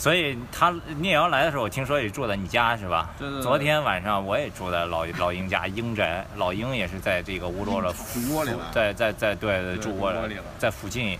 [0.00, 3.10] 所以他聂瑶来的时候，我听说也住在你家是吧？
[3.18, 3.42] 对对。
[3.42, 11.18] 昨天晚上我也住在老老鹰家鹰宅，老鹰也是在这个乌罗的主窝里了，在在在对对住窝里了，在附近，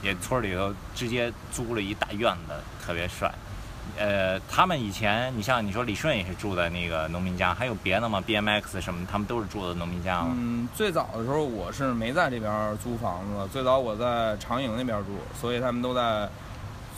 [0.00, 3.30] 也村里头直接租了一大院子，特别帅。
[3.98, 10.28] 呃，他们以前，你像你说李顺也是住在那个农民家，还有别的吗？B M X 什么，他们都是住的农民家吗？
[10.34, 16.26] 嗯，最早的时候我是没在这边租房子，最早我在长营那边住，所以他们都在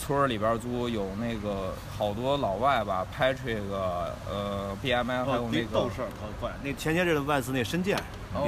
[0.05, 0.88] 村里边租。
[0.88, 6.51] 有那个好多老外吧，拍这个呃 B M I，还有那个逗事儿，好怪。
[6.62, 7.97] 那前些日子万斯那申健，
[8.35, 8.47] 哦，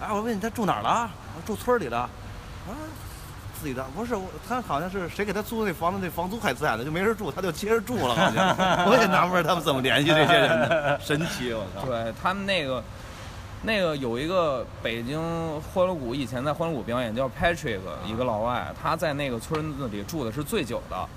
[0.00, 1.10] 哎，我问你他住哪儿了？
[1.46, 1.98] 住村里的。
[1.98, 2.10] 啊。
[3.60, 8.14] 自己的不是我，他好像是谁给他租的那房子，那房租还在呢，就没人住，他就接着住了。
[8.14, 11.86] 好像 我也纳闷他们怎么联系这些人的， 神奇我操！
[11.86, 12.84] 对他们那个
[13.66, 15.18] 那个有一个北京
[15.60, 21.08] 欢乐谷，以前在欢乐谷表演叫 Patrick，一个老外，他在那个村子里住的是最久的。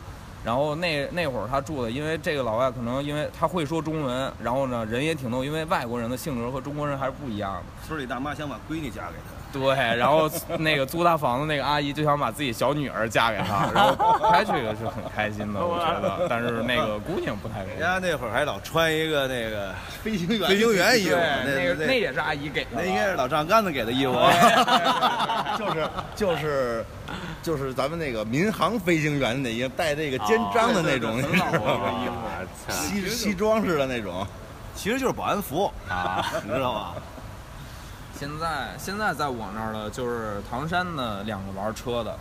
[0.46, 7.64] 然后那那会儿他住的，因为这个老外可能因为他会说中文，然后呢人也挺逗，因为外国人的性格和中国人还是不一样的。
[7.86, 9.37] 村里大妈想把闺女嫁给他。
[9.58, 16.28] 对，然后那个租他房子那个阿姨就想把自己小女儿嫁给他，然后拍这个是很开心的，我觉得。
[16.30, 17.80] 但是那个姑娘不太开心。
[17.80, 21.16] 人家那会儿还老穿一个那个飞行员飞行员衣服，
[21.46, 24.14] 那个那也是阿姨给的，那应该是老丈杆子给的衣服。
[25.58, 26.86] 就是就是
[27.42, 31.62] 就是咱们那个民航飞行员那个带这个肩章的那种衣服，
[32.70, 34.26] 西西装式的那种，
[34.76, 36.94] 其实就是保安服啊，你知道吧？
[38.18, 42.18] 现在现在在我那儿的就是唐山的两个玩车的，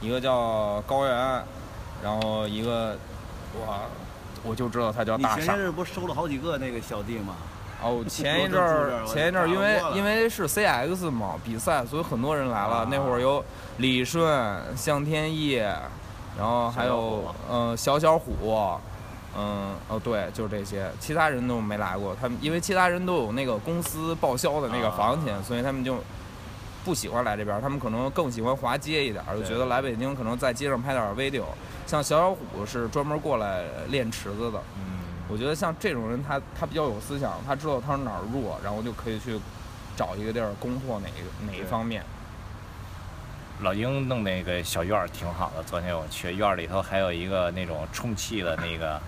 [0.00, 1.44] 一个叫高原，
[2.02, 2.96] 然后一个
[3.54, 3.78] 我，
[4.42, 5.36] 我就知道他叫大傻。
[5.36, 7.34] 你前些日不收了好几个那个小弟吗？
[7.82, 12.88] 哦，前一阵儿， 前一阵儿，因为因为是 CX 嘛比赛，所以很多人来了。
[12.90, 13.44] 那会儿有
[13.76, 15.56] 李顺、向天意，
[16.38, 18.78] 然后还有嗯小小虎，
[19.36, 22.16] 嗯哦对，就是这些，其他人都没来过。
[22.20, 25.96] 他们因为其他人都有那个公司报销的那个房钱，所以他们就
[26.84, 27.60] 不喜欢来这边。
[27.60, 31.44] 他们可能更喜欢滑街一点，就觉得来北京可能在街上拍点 video。
[31.86, 34.58] 像小小虎是专门过来练池子的。
[34.76, 34.94] 嗯
[35.26, 39.40] 我觉得像这种人，他他比较有思想，他知道他是哪儿弱，然后就可以去
[39.96, 42.04] 找一个地儿攻破哪个哪一方面。
[43.60, 49.00] 老鹰弄那个小院儿挺好的，昨天我去院儿里头还有一个那种充气的那个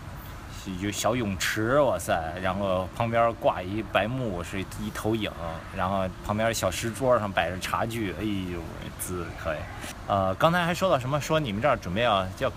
[0.81, 2.35] 有小泳池，哇塞！
[2.43, 5.31] 然后旁边挂一白幕是一投影，
[5.77, 8.61] 然后旁边小石桌上摆着茶具，哎呦，
[9.01, 9.59] 滋可以。
[10.07, 11.21] 呃，刚才还说到什么？
[11.21, 12.53] 说你们这儿准备要要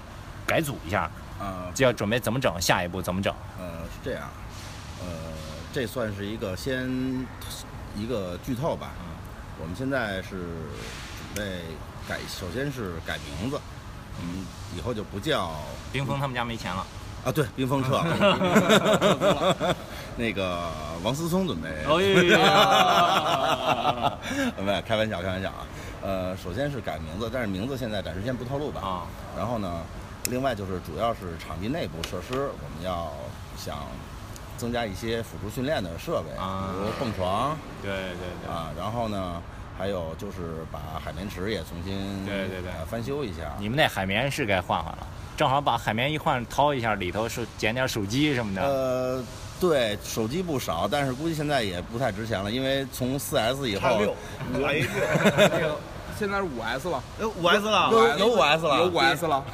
[0.45, 1.09] 改组一下。
[1.39, 2.59] 啊，就要准备怎么整？
[2.59, 3.33] 下一步怎么整？
[3.57, 4.29] 呃，是这样，
[4.99, 5.07] 呃，
[5.71, 7.25] 这算是一个先
[7.95, 8.89] 一个剧透吧。
[8.99, 9.15] 嗯，
[9.61, 11.61] 我们现在是准备
[12.09, 13.57] 改，首先是改名字，
[14.21, 14.45] 嗯，
[14.77, 15.55] 以后就不叫
[15.93, 16.85] 冰峰他们家没钱了。
[17.25, 19.75] 啊，对，冰封撤了。
[20.17, 20.59] 那个
[21.03, 21.69] 王思聪准备。
[21.69, 22.01] 哎
[22.37, 24.17] 呀，
[24.63, 25.65] 没有，开玩笑，开玩笑啊。
[26.01, 28.81] 呃，首先是改名字，但是名字现在暂时先不透露吧。
[28.81, 29.03] 啊。
[29.37, 29.81] 然后呢？
[30.29, 33.11] 另外就是主要是场地内部设施，我们要
[33.57, 33.77] 想
[34.57, 39.41] 增加一些辅助训练的设备，啊比如蹦床，对对对，啊，然后呢，
[39.75, 43.55] 还有就是把海绵池也重新对对对翻修一下。
[43.57, 45.07] 你们那海绵是该换换了，
[45.39, 48.61] 正好把海绵一换，掏一下里头是捡点手机什么的。
[48.61, 49.23] 呃，
[49.57, 54.13] 对，手机不少，但是估计现在也不太值钱了，因为从四 S 以后，六，
[54.53, 54.85] 五 A
[56.19, 59.45] 现在是五 S 了，有五 S 了，有有五 S 了，有五 S 了。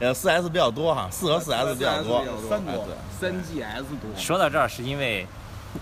[0.00, 2.86] 呃， 四 S 比较多哈，四和四 S 比较多，三多，
[3.18, 4.14] 三 GS 多。
[4.18, 5.26] 说到这儿，是因为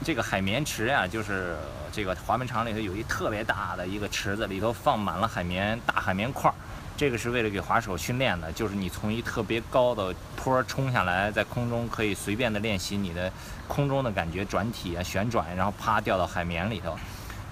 [0.05, 1.57] 这个海绵池呀，就是
[1.91, 6.55] 这个滑冰场里头有一特别大的一个池子，里头放满了海绵，大海绵块儿。
[6.97, 13.31] 这个是为了给滑手训练的，就是你从一特别高的坡冲下来，在空中可以随便的练习你的
[13.69, 16.97] 空中的感觉，转体啊、旋转，然后啪掉到海绵里头。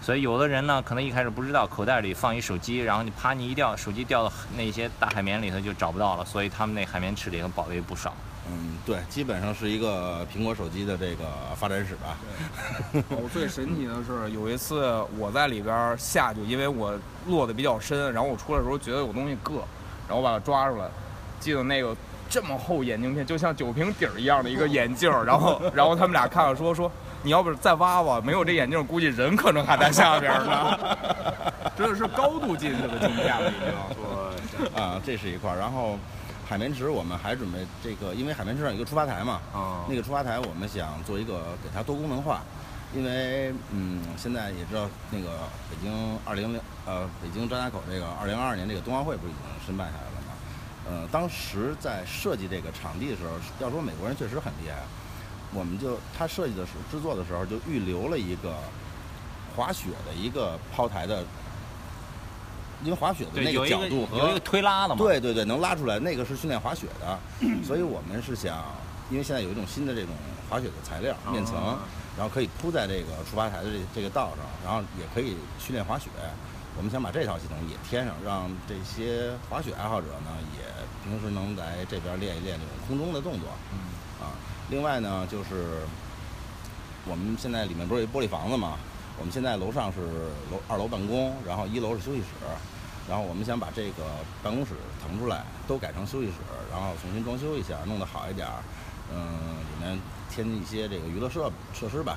[0.01, 6.25] 所以有的人呢，可能一开始不知道，口袋里放一手机，然后你啪你一掉，手机掉到那些大海绵里头就找不到了。
[6.25, 8.15] 所以他们那海绵池里头宝贝不少。
[8.47, 11.25] 嗯，对，基本上是一个苹果手机的这个
[11.57, 12.17] 发展史吧。
[12.93, 13.03] 对。
[13.17, 16.93] 我最神奇的是有一次我在里边下去，因为我
[17.27, 19.55] 落的比较深，然后我出来的时候觉得有东西硌，
[20.07, 20.87] 然后我把它抓出来，
[21.41, 21.97] 记得那个
[22.29, 26.91] 这么厚眼镜片，就像酒瓶底儿一样的一个 眼镜，然后然后他们俩看了说说。
[27.27, 30.79] 你要不再挖挖，没有这眼镜，估计人可能还在下边呢。
[31.75, 33.55] 真的是高度近视的镜片了，已
[34.51, 34.67] 经。
[34.77, 35.57] 啊，这是一块儿。
[35.57, 35.99] 然后
[36.55, 39.41] 海绵池，我们还准备这个，因为海绵池上有一个出发台嘛。
[39.53, 39.83] 啊。
[39.89, 42.45] 那个出发台，我们想做一个给它多功能化，
[42.95, 45.31] 因为嗯，现在也知道那个
[45.69, 50.33] 北京二零零呃，北京张家口这个二零二二年这个冬奥会不是已经申办下来了吗？
[50.89, 54.77] 呃，当时在设计这个场地的时候，要说美国人确实很厉害。
[55.53, 58.55] 我们就他设计的时候制作的时候就预留了一个
[59.57, 61.25] 滑雪的一个抛台的，
[62.85, 67.19] 因为滑雪的那个角度和有一个推拉的嘛，对对对，能拉出来，那个是训练滑雪的，
[67.67, 68.63] 所以我们是想，
[69.11, 70.11] 因为现在有一种新的这种
[70.51, 71.55] 滑雪的材料面层，
[72.17, 76.11] 然后可以铺在这个出发台的这这个道上，然后也可以训练滑雪。
[76.77, 83.49] 我们想把这套系统也添上，让这些滑雪爱好者呢也平时能来这边练一练这种空中的动作，
[84.21, 84.35] 啊。
[84.69, 85.81] 另外呢，就是
[87.07, 88.77] 我们现在里面不是有玻璃房子嘛？
[89.17, 90.01] 我们现在楼上是
[90.51, 92.27] 楼二楼办公，然后一楼是休息室，
[93.09, 94.05] 然后我们想把这个
[94.43, 96.35] 办公室腾出来，都改成休息室，
[96.71, 98.63] 然后重新装修一下，弄得好一点儿。
[99.13, 99.29] 嗯，
[99.73, 99.99] 里面
[100.31, 102.17] 添一些这个娱乐设设施吧。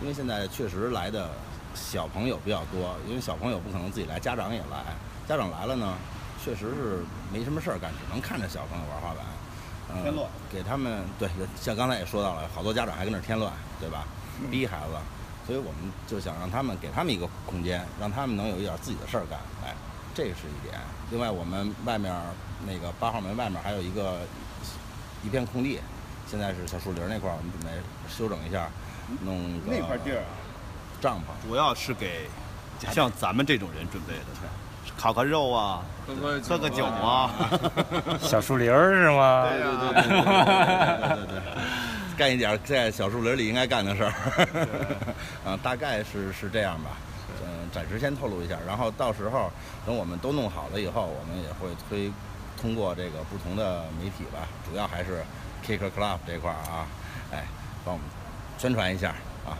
[0.00, 1.28] 因为现在确实来的
[1.74, 4.84] 小朋友比较多，因为小朋友不可能自己来，家长也来。
[5.28, 5.94] 家长来了呢，
[6.42, 9.24] 确实是没什么事儿干，只能看着小朋友玩滑板。
[10.02, 11.28] 添乱，给他们对，
[11.60, 14.04] 像刚才也说到了，好多家长还跟那添乱，对吧？
[14.48, 14.94] 逼孩子，
[15.44, 19.74] 所以我们就想让他们给他们一个空间，让他们能有一点自己的事儿干，哎，
[20.14, 20.78] 这是一点。
[21.10, 22.14] 另外，我们外面
[22.66, 24.18] 那个八号门外面还有一个
[25.24, 25.80] 一片空地，
[26.26, 27.68] 现在是小树林那块儿，我们准备
[28.08, 28.68] 修整一下，
[29.24, 30.30] 弄那块地儿啊，
[31.00, 32.28] 帐篷，主要是给
[32.92, 34.20] 像咱们这种人准备的。
[34.96, 35.82] 烤个肉啊，
[36.46, 37.30] 喝个酒啊，
[38.20, 39.48] 小树林儿是吗？
[39.48, 40.10] 对对对对
[41.08, 41.42] 对对对，
[42.18, 44.12] 干一点在小树林里应该干的事儿。
[45.46, 46.90] 嗯，大概是是这样吧。
[47.72, 49.50] 暂时先透露一下，然后到时候
[49.86, 52.10] 等我们都弄好了以后，我们也会推
[52.60, 55.22] 通过这个不同的媒体吧，主要还是
[55.64, 56.86] Kicker Club 这块儿啊，
[57.32, 57.46] 哎，
[57.84, 58.06] 帮我们
[58.58, 59.10] 宣传一下
[59.46, 59.56] 啊。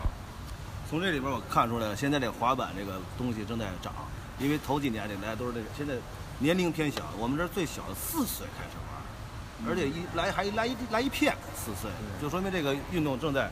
[0.88, 3.92] 从这里边我看出来了，现在这滑板这个东西正在涨，
[4.38, 5.94] 因为头几年里大家都是这个，现在
[6.40, 11.88] 年龄偏小，我们这最小的四岁开始玩，而且一来还来一来一片四岁，
[12.20, 13.48] 就说明这个运动正在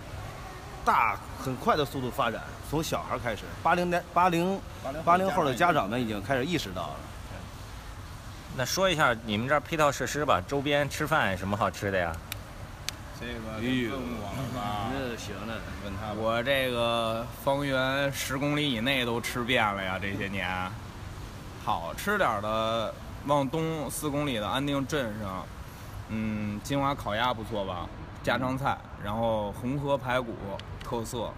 [0.88, 4.58] 大很快的速度发展，从小孩开始，八零年八零
[5.04, 6.96] 八零后的家长们已经开始意识到了。
[8.56, 12.16] 那说一下你们这儿配套设施吧，周边吃饭什么好吃的呀？
[13.20, 14.88] 这个问我了吧？
[14.94, 16.14] 那行了，问他吧。
[16.16, 20.48] 我这个方圆十公里以内都吃遍了呀，这些年。
[21.66, 22.94] 好吃点儿的，
[23.26, 25.44] 往东四公里的安定镇上，
[26.08, 27.86] 嗯，金华烤鸭不错吧？
[28.22, 30.34] 家常菜，然后红河排骨
[30.88, 31.30] 特色，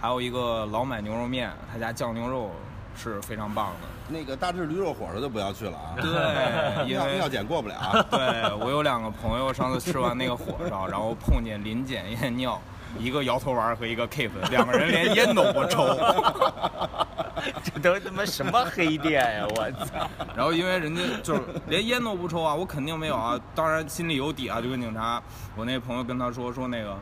[0.00, 2.50] 还有一个老买牛肉面，他家酱牛肉
[2.96, 3.88] 是非常棒的。
[4.08, 8.02] 那个大智驴肉火烧就不要去了啊，对， 因为尿尿检过不了啊。
[8.10, 12.58] 对我有两个朋友，上次吃完那个火烧，然后碰见临检验尿，
[12.98, 15.86] 一个摇头丸和一个 K 粉，两个人连烟都不抽。
[17.62, 19.46] 这都他妈什么黑店呀！
[19.50, 20.08] 我操！
[20.34, 25.22] 然后因为人家就是连烟都不抽啊，我肯定没有啊，当然心里有底啊，就跟警察，
[25.54, 26.96] 我那朋友跟他说说那个，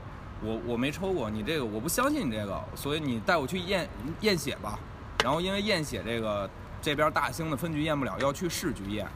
[0.44, 3.88] 我我没抽过，你这个我不相信你这个，所以你带我去验
[4.20, 4.78] 验血吧。
[5.22, 6.48] 然后因为验血这个
[6.82, 9.06] 这边大兴的分局验不了，要去市局验，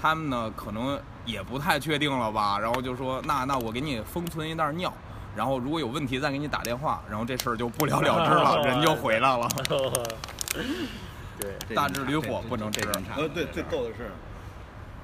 [0.00, 4.92] 他们呢可能也不太确定了吧，然后就说那那我给你封存一袋尿。
[5.34, 9.48] 然后如果有问题再给你打电话，然后这事儿就不了了之了，人就回来了。
[11.40, 12.80] 对，大智驴火不能吃。
[13.16, 14.12] 呃，对，最逗的是，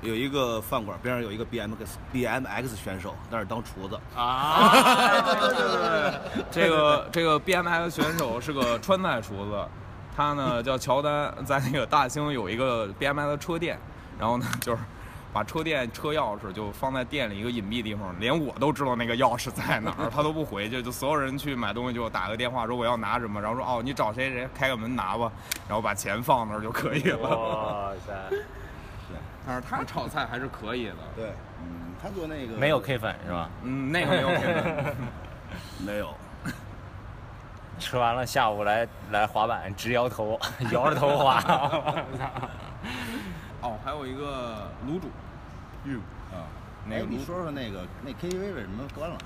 [0.02, 3.98] 有一个饭馆边上有一个 BMX BMX 选手，那儿当厨子。
[4.16, 4.70] 啊，
[5.40, 5.78] 对对对
[6.34, 9.64] 对，这个这个 BMX 选手是个川菜厨子，
[10.16, 13.78] 他呢 叫乔丹，在那个大兴有一个 BMX 车店，
[14.18, 14.78] 然后呢 就是
[15.32, 25.30] 把车店车钥匙就放在店里一个隐蔽地方，连我都知道那个钥匙在哪儿， 他都不回去，就所有人去买东西就打个电话说我要拿什么，然后说哦你找谁谁开个门拿吧，
[25.68, 27.28] 然后把钱放那儿就可以了。
[27.28, 28.12] 哇塞，
[29.50, 33.50] 但是他炒菜还是可以的，对，嗯，他做那个没有 K 粉是吧？
[33.64, 34.96] 嗯，那个没有 K 粉。
[35.84, 36.14] 没有。
[37.80, 40.38] 吃完了下午来来滑板，直摇头，
[40.70, 41.42] 摇着头滑。
[43.62, 45.08] 哦，还有一个卤煮，
[45.82, 46.46] 嗯啊，
[46.86, 49.18] 那个你说说那个那 KTV 为什么关了？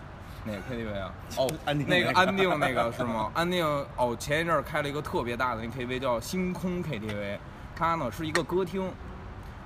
[0.45, 1.12] 哪个 KTV 啊？
[1.37, 3.31] 哦，安定那个那个安定那个是吗？
[3.35, 3.62] 安定
[3.97, 7.37] 哦，前一阵儿开了一个特别大的那 KTV 叫星空 KTV，
[7.77, 8.91] 它呢是一个歌厅，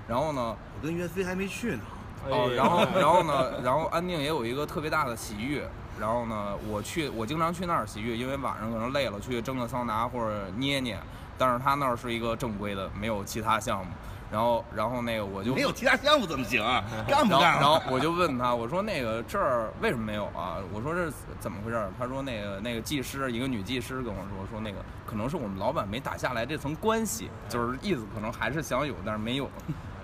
[0.09, 1.81] 然后呢，我跟岳飞还没去呢。
[2.29, 5.63] 哦，然后然后呢，然后安定也有一个特别大的洗浴，
[6.01, 10.99] 然后呢，我去我经常去那儿洗浴，因为晚上可能累了去蒸个桑拿或者捏捏，
[11.39, 13.93] 但是他那儿是一个正规的，没有其他项目。
[14.31, 16.85] 然后然后那个我就没有其他项目怎么行啊？
[17.09, 17.61] 干不干啊？
[17.61, 20.59] 然后我就问他，我说那个这儿为什么没有啊？
[20.71, 21.91] 我说这是怎么回事儿？
[21.99, 29.49] 他说那个那个技师，一个女技师跟我说，说那个可能是我们老板没打下来这层关系，就是意思可能还是想有，但是没有。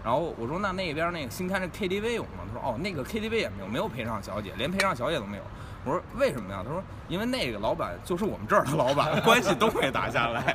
[0.04, 2.44] 然后我说那那边那个新开那 KTV 有吗？
[2.46, 5.42] 他说哦，那个 KTV 也没有，没有陪唱小姐，连陪唱小姐都没有。
[5.82, 6.62] 我说为什么呀？
[6.62, 10.54] 他说因为那个老板就是我们这儿的老板，关系都没打下来。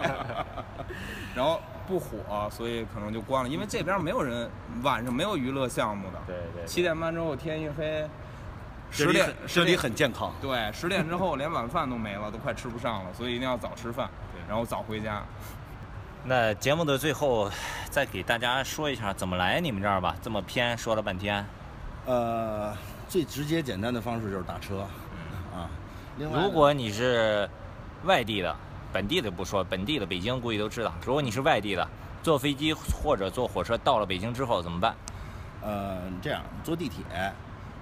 [1.36, 4.48] 然后不火，所以可能就关了，因为这边没有人
[4.84, 6.20] 晚上没有娱乐项目的。
[6.28, 8.08] 对对，七点半之后天一黑，
[8.92, 10.32] 十点很这里很健康。
[10.40, 14.08] 对，十点之后连晚饭都没了，都快吃不上了，所以一定要早吃饭，
[14.48, 15.24] 然后早回家。
[16.24, 17.50] 那节目的最后，
[17.90, 20.16] 再给大家说一下怎么来你们这儿吧。
[20.22, 21.46] 这么偏，说了半天。
[22.06, 22.76] 呃，
[23.08, 24.82] 最直接简单的方式就是打车
[25.54, 25.70] 啊。
[26.18, 27.50] 另外如果你是
[28.04, 28.56] 外地的，
[28.92, 30.94] 本地的不说，本地的北京估计都知道。
[31.06, 31.88] 如果你是外地的，
[32.22, 34.96] 坐飞机或者坐火车到了北京之后怎么办？
[35.62, 37.04] 呃，这样坐地铁，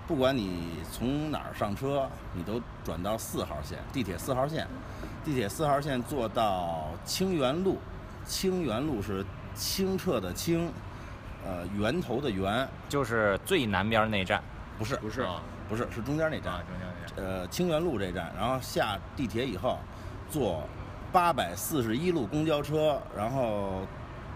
[0.07, 4.67] 不管你从哪儿上车，你都转到四号线，地铁四号线。
[5.25, 7.77] 地铁四号线坐到清源路，
[8.28, 9.25] 清源路是
[9.55, 10.71] 清澈的清，
[11.45, 14.41] 呃，源头的源，就是最南边那站。
[14.78, 19.80] 不是不是啊不是是中间那站，啊，中间那站呃，清源路这站，然后下地铁以后，
[20.30, 20.63] 坐
[21.11, 23.82] 八百四十一路公交车，然后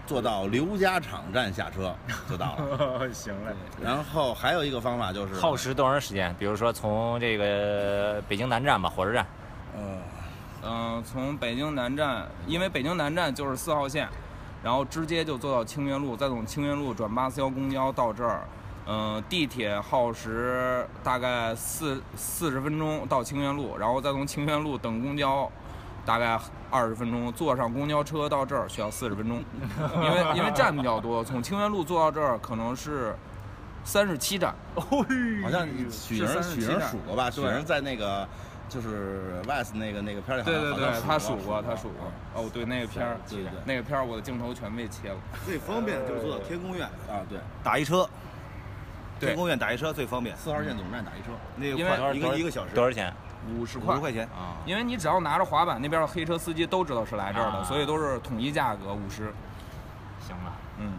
[0.04, 1.94] 坐到刘家场站下车
[2.28, 3.12] 就到了。
[3.12, 3.54] 行嘞。
[3.80, 6.34] 然后还有一个方法就是耗时多长时间？
[6.38, 9.31] 比如说从这个北京南站吧，火车站，呃，
[10.64, 14.08] 嗯、从北京南站，因为北京南站就是四号线，
[14.62, 18.42] 然后直接就坐到清源路，再从清源路转八四幺公交到这儿。
[18.84, 25.48] 嗯、地铁耗时大概四四十分钟到清源路，然后再从清源路等公交，
[26.04, 26.36] 大概
[26.68, 27.32] 二十分钟。
[27.32, 29.40] 坐上公交车到这儿需要四十分钟，
[30.02, 33.14] 因为因为站比较多，从清源路坐到这儿可能是
[33.84, 35.04] 三十七站，好
[35.48, 37.30] 像许是莹37许莹站数过吧？
[37.30, 38.26] 许对莹在那个
[38.68, 42.12] 就是 West 那个那个片儿里好对对对像好像，他数过，他数过。
[42.34, 43.60] 哦，对，那个片儿，对对对。
[43.64, 45.16] 那个片儿我的镜头全被切了。
[45.44, 48.08] 最方便的就是坐到天宫院啊，对，打一车，
[49.20, 51.32] 天宫院打一车最方便，四号线总站打一车。
[51.56, 52.74] 那个因为快一个一个小时。
[52.74, 53.12] 多少钱？
[53.56, 53.94] 五十块。
[53.94, 54.24] 五十，块钱。
[54.28, 57.64] 啊，因为你只要拿着滑板，那边的黑车司机都知道是来这儿的，啊。
[57.64, 59.32] 所以都是统一价格五十。
[60.20, 60.92] 行了，嗯，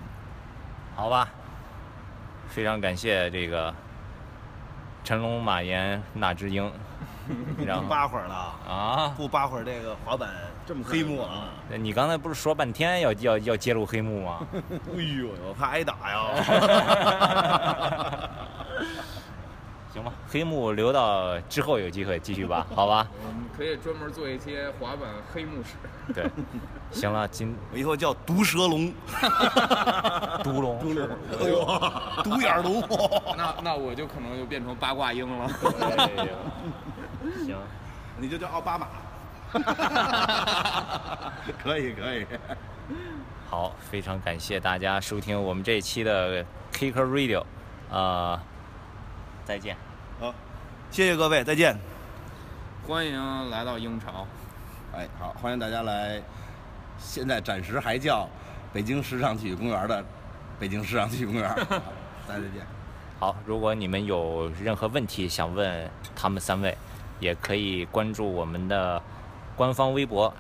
[0.96, 1.30] 好吧，
[2.50, 3.74] 非常感谢这个
[5.04, 6.70] 陈龙、马岩、纳智英，
[7.66, 10.30] 然不后扒会儿了，啊，不扒会儿这个滑板
[10.66, 11.50] 这么黑幕啊！
[11.78, 14.40] 你刚才不是说半天要要要揭露黑幕吗？
[14.54, 16.28] 哎呦，我怕挨打呀！
[19.94, 23.08] 行吧，黑幕留到之后有机会继续吧，好吧？
[23.24, 25.76] 我们可以专门做一些滑板黑幕史。
[26.16, 26.26] 对，
[26.92, 28.92] 行了，今我以后叫毒蛇龙，
[30.44, 30.80] 毒龙，
[31.40, 31.64] 哎呦，
[32.24, 32.84] 独眼龙。
[33.38, 35.48] 那那我就可能就变成八卦鹰了。
[37.46, 37.58] 行，
[38.18, 38.88] 你就叫奥巴马。
[41.62, 42.26] 可 以可以，
[43.50, 47.44] 好，非常感谢大家收听我们这一期的 Kicker Radio，
[47.92, 48.40] 呃，
[49.46, 49.78] 再见。
[50.20, 50.34] 好，
[50.90, 51.78] 谢谢各位，再见。
[52.88, 54.26] 欢迎来到鹰巢。
[54.96, 56.22] 哎，好，欢迎大家来，
[56.98, 58.28] 现在暂时还叫
[58.74, 60.04] 北京时尚体育公园的
[60.60, 61.44] 北京时尚体育公园，
[62.28, 62.66] 大家再见。
[63.20, 66.76] 好，如果你们有任何问题想问他们三位，
[67.20, 69.02] 也可以关注我们的
[69.56, 70.34] 官方微博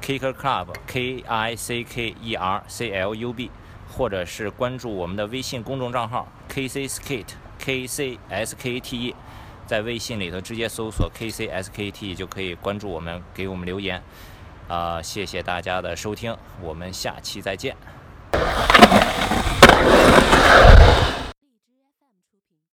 [0.00, 3.50] @Kicker Club K I C K E R C L U B，
[3.90, 9.14] 或者是关注我们的微信公众账号 KC Skate K C S K T E，
[9.66, 14.02] 在微信里头直接搜索 K C S K T E 就可以关注我们，给我们留言。
[14.68, 17.74] 啊、谢谢大家的收听，我们下期再见。